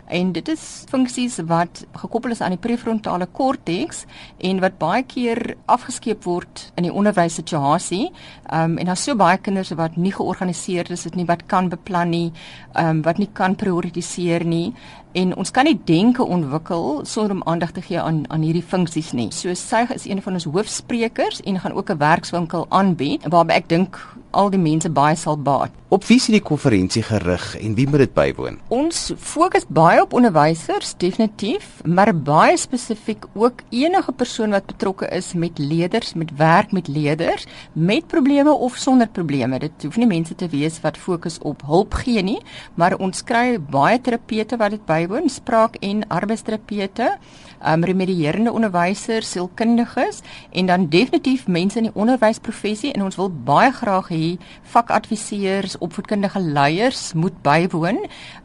en 0.06 0.32
dit 0.32 0.48
is 0.48 0.84
funksies 0.90 1.38
wat 1.48 1.84
gekoppel 2.02 2.34
is 2.34 2.42
aan 2.42 2.56
die 2.56 2.60
prefrontale 2.60 3.26
korteks 3.26 4.04
en 4.42 4.60
wat 4.62 4.78
baie 4.80 5.04
keer 5.08 5.56
afgeskeep 5.70 6.24
word 6.26 6.68
in 6.76 6.88
die 6.88 6.94
onderwyssituasie. 6.94 8.08
Ehm 8.50 8.72
um, 8.72 8.78
en 8.82 8.90
daar's 8.90 9.04
so 9.06 9.16
baie 9.18 9.38
kinders 9.38 9.72
wat 9.78 9.96
nie 9.96 10.12
georganiseerd 10.12 10.90
is, 10.90 11.06
dit 11.08 11.16
nie 11.20 11.28
wat 11.28 11.46
kan 11.46 11.70
beplan 11.72 12.10
nie, 12.10 12.32
ehm 12.74 12.98
um, 12.98 13.02
wat 13.06 13.18
nie 13.22 13.30
kan 13.32 13.56
prioritiseer 13.56 14.44
nie 14.44 14.72
en 15.12 15.36
ons 15.36 15.50
kan 15.50 15.64
nie 15.64 15.78
denke 15.84 16.24
ontwikkel 16.24 17.04
sonder 17.04 17.36
om 17.36 17.44
aandag 17.44 17.72
te 17.72 17.82
gee 17.82 18.00
aan 18.00 18.24
aan 18.28 18.42
hierdie 18.42 18.62
funksies 18.62 19.12
nie. 19.12 19.30
So 19.30 19.54
sy 19.54 19.86
is 19.94 20.06
een 20.06 20.22
van 20.22 20.38
ons 20.38 20.44
hoofsprekers 20.44 21.40
en 21.40 21.60
gaan 21.60 21.72
ook 21.72 21.90
'n 21.90 21.98
werkswinkel 21.98 22.66
aanbied 22.68 23.28
waarby 23.28 23.52
ek 23.52 23.68
dink 23.68 23.98
al 24.32 24.50
die 24.50 24.60
mense 24.60 24.90
baie 24.90 25.16
sal 25.16 25.36
baat. 25.36 25.72
Op 25.92 26.06
wie 26.08 26.16
is 26.16 26.26
die 26.32 26.40
konferensie 26.40 27.02
gerig 27.04 27.42
en 27.60 27.74
wie 27.76 27.84
moet 27.88 28.00
dit 28.06 28.12
bywoon? 28.16 28.54
Ons 28.72 29.10
fokus 29.20 29.66
baie 29.68 30.00
op 30.00 30.14
onderwysers 30.16 30.94
definitief, 30.96 31.82
maar 31.84 32.14
baie 32.16 32.56
spesifiek 32.56 33.26
ook 33.34 33.60
enige 33.68 34.12
persoon 34.16 34.56
wat 34.56 34.70
betrokke 34.70 35.10
is 35.12 35.34
met 35.36 35.58
leerders, 35.60 36.14
met 36.14 36.32
werk 36.38 36.72
met 36.72 36.88
leerders, 36.88 37.44
met 37.72 38.06
probleme 38.06 38.52
of 38.52 38.76
sonder 38.80 39.08
probleme. 39.08 39.58
Dit 39.58 39.84
hoef 39.84 39.98
nie 40.00 40.08
mense 40.08 40.34
te 40.34 40.48
wees 40.48 40.80
wat 40.80 40.96
fokus 40.96 41.36
op 41.44 41.60
hulp 41.68 41.94
gee 42.00 42.24
nie, 42.24 42.40
maar 42.74 42.96
ons 42.96 43.20
kry 43.28 43.58
baie 43.60 44.00
terapeute 44.00 44.56
wat 44.56 44.78
dit 44.78 44.86
bywoon, 45.02 45.28
spraak 45.30 45.76
en 45.84 46.04
arbeidsterapeute, 46.08 47.08
um, 47.66 47.84
remedierende 47.84 48.52
onderwysers, 48.52 49.30
sielkundiges 49.30 50.20
en 50.50 50.66
dan 50.66 50.88
definitief 50.88 51.46
mense 51.46 51.78
in 51.78 51.88
die 51.88 51.94
onderwysprofessie 51.94 52.92
en 52.92 53.02
ons 53.02 53.16
wil 53.16 53.30
baie 53.30 53.72
graag 53.72 54.08
hê 54.08 54.36
vakadviseurs, 54.72 55.78
opvoedkundige 55.78 56.40
leiers 56.40 57.12
moet 57.14 57.42
bywoon. 57.42 57.98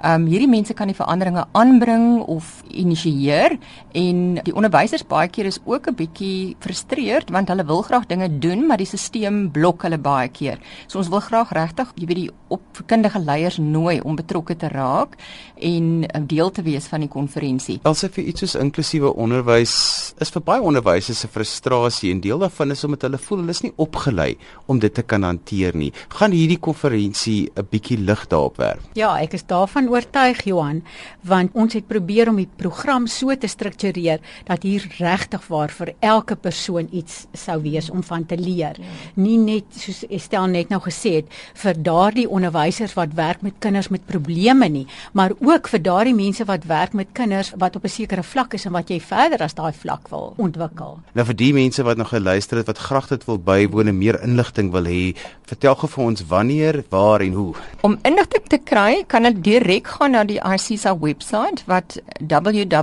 Um 0.05 0.25
hierdie 0.27 0.49
mense 0.49 0.73
kan 0.73 0.87
die 0.87 0.95
veranderinge 0.97 1.45
aanbring 1.51 2.21
of 2.21 2.63
initieer 2.69 3.57
en 3.91 4.39
die 4.43 4.55
onderwysers 4.55 5.05
baie 5.07 5.27
keer 5.27 5.45
is 5.45 5.59
ook 5.65 5.87
'n 5.87 5.95
bietjie 5.95 6.55
frustreerd 6.59 7.29
want 7.29 7.47
hulle 7.47 7.65
wil 7.65 7.81
graag 7.81 8.05
dinge 8.05 8.39
doen 8.39 8.65
maar 8.67 8.77
die 8.77 8.85
stelsel 8.85 9.05
blok 9.51 9.83
hulle 9.83 9.97
baie 9.97 10.27
keer. 10.29 10.59
So 10.87 10.99
ons 10.99 11.09
wil 11.09 11.21
graag 11.23 11.51
regtig, 11.55 11.91
jy 11.95 12.07
weet 12.09 12.19
die 12.21 12.31
opvoedkundige 12.53 13.19
leiers 13.19 13.57
nooi 13.57 13.99
om 14.01 14.15
betrokke 14.15 14.55
te 14.55 14.69
raak 14.71 15.15
en 15.55 16.05
um, 16.07 16.27
deel 16.27 16.51
te 16.51 16.63
wees 16.65 16.87
van 16.91 17.05
die 17.05 17.11
konferensie. 17.11 17.79
Alsof 17.83 18.17
vir 18.17 18.29
iets 18.31 18.43
soos 18.43 18.55
inklusiewe 18.59 19.06
onderwys 19.13 20.13
is 20.19 20.31
vir 20.33 20.41
baie 20.41 20.61
onderwysers 20.61 21.23
'n 21.25 21.29
frustrasie 21.29 22.11
en 22.11 22.19
deel 22.19 22.39
daarvan 22.39 22.71
is 22.71 22.83
omdat 22.83 23.01
hulle 23.01 23.17
voel 23.17 23.37
hulle 23.39 23.51
is 23.51 23.61
nie 23.61 23.73
opgelei 23.77 24.37
om 24.65 24.79
dit 24.79 24.93
te 24.93 25.03
kan 25.03 25.23
hanteer 25.23 25.75
nie. 25.75 25.91
Gaan 26.09 26.31
hierdie 26.31 26.59
konferensie 26.59 27.51
'n 27.55 27.67
bietjie 27.69 27.97
lig 27.97 28.27
daarop 28.27 28.57
werp? 28.57 28.81
Ja, 28.93 29.17
ek 29.19 29.33
is 29.33 29.45
daarvan 29.45 29.89
oortuig 29.89 30.43
Johan, 30.43 30.83
want 31.23 31.51
ons 31.53 31.73
het 31.73 31.87
probeer 31.87 32.29
om 32.29 32.35
die 32.35 32.49
program 32.57 33.07
so 33.07 33.35
te 33.35 33.47
struktureer 33.47 34.19
dat 34.45 34.63
hier 34.63 34.87
regtig 34.97 35.47
waar 35.47 35.69
vir 35.69 35.93
elke 35.99 36.35
persoon 36.35 36.87
iets 36.91 37.25
sou 37.33 37.61
wees 37.61 37.89
om 37.89 38.03
van 38.03 38.25
te 38.25 38.37
leer. 38.37 38.75
Nie 39.15 39.37
net 39.37 39.65
soos 39.71 40.03
Estel 40.09 40.47
net 40.47 40.69
nou 40.69 40.81
gesê 40.81 41.15
het 41.21 41.25
vir 41.53 41.73
daardie 41.73 42.29
onderwysers 42.29 42.93
wat 42.93 43.13
werk 43.13 43.41
met 43.41 43.59
kinders 43.59 43.89
met 43.89 44.05
probleme 44.05 44.69
nie, 44.69 44.87
maar 45.13 45.31
ook 45.39 45.67
vir 45.67 45.81
daardie 45.81 46.15
mense 46.15 46.45
wat 46.45 46.65
werk 46.65 46.93
met 46.93 47.13
kinders 47.13 47.53
wat 47.57 47.75
op 47.75 47.83
'n 47.83 47.89
sekere 47.89 48.23
vlak 48.23 48.53
is 48.53 48.65
en 48.65 48.71
wat 48.71 48.89
jy 48.89 48.96
verder 49.01 49.41
as 49.43 49.53
daai 49.57 49.73
vlak 49.73 50.07
wil 50.11 50.33
ontwikkel. 50.37 50.99
Nou 51.13 51.25
vir 51.27 51.37
die 51.37 51.53
mense 51.53 51.83
wat 51.83 51.97
nog 51.97 52.09
geluister 52.13 52.57
het 52.57 52.67
wat 52.69 52.77
graag 52.77 53.07
dit 53.07 53.25
wil 53.25 53.39
bywoon 53.39 53.87
en 53.87 53.97
meer 53.97 54.21
inligting 54.23 54.71
wil 54.71 54.85
hê, 54.89 55.15
vertel 55.49 55.75
gou 55.75 55.89
vir 55.95 56.03
ons 56.03 56.25
wanneer, 56.27 56.83
waar 56.89 57.21
en 57.21 57.33
hoe. 57.33 57.55
Om 57.81 57.99
inligting 58.07 58.45
te 58.47 58.57
kry, 58.57 59.03
kan 59.07 59.23
jy 59.27 59.33
direk 59.41 59.87
gaan 59.97 60.11
na 60.15 60.23
die 60.27 60.39
ICSA 60.41 60.97
webwerf 60.99 61.65
wat 61.67 61.97
www.icsa.co.za 62.19 62.73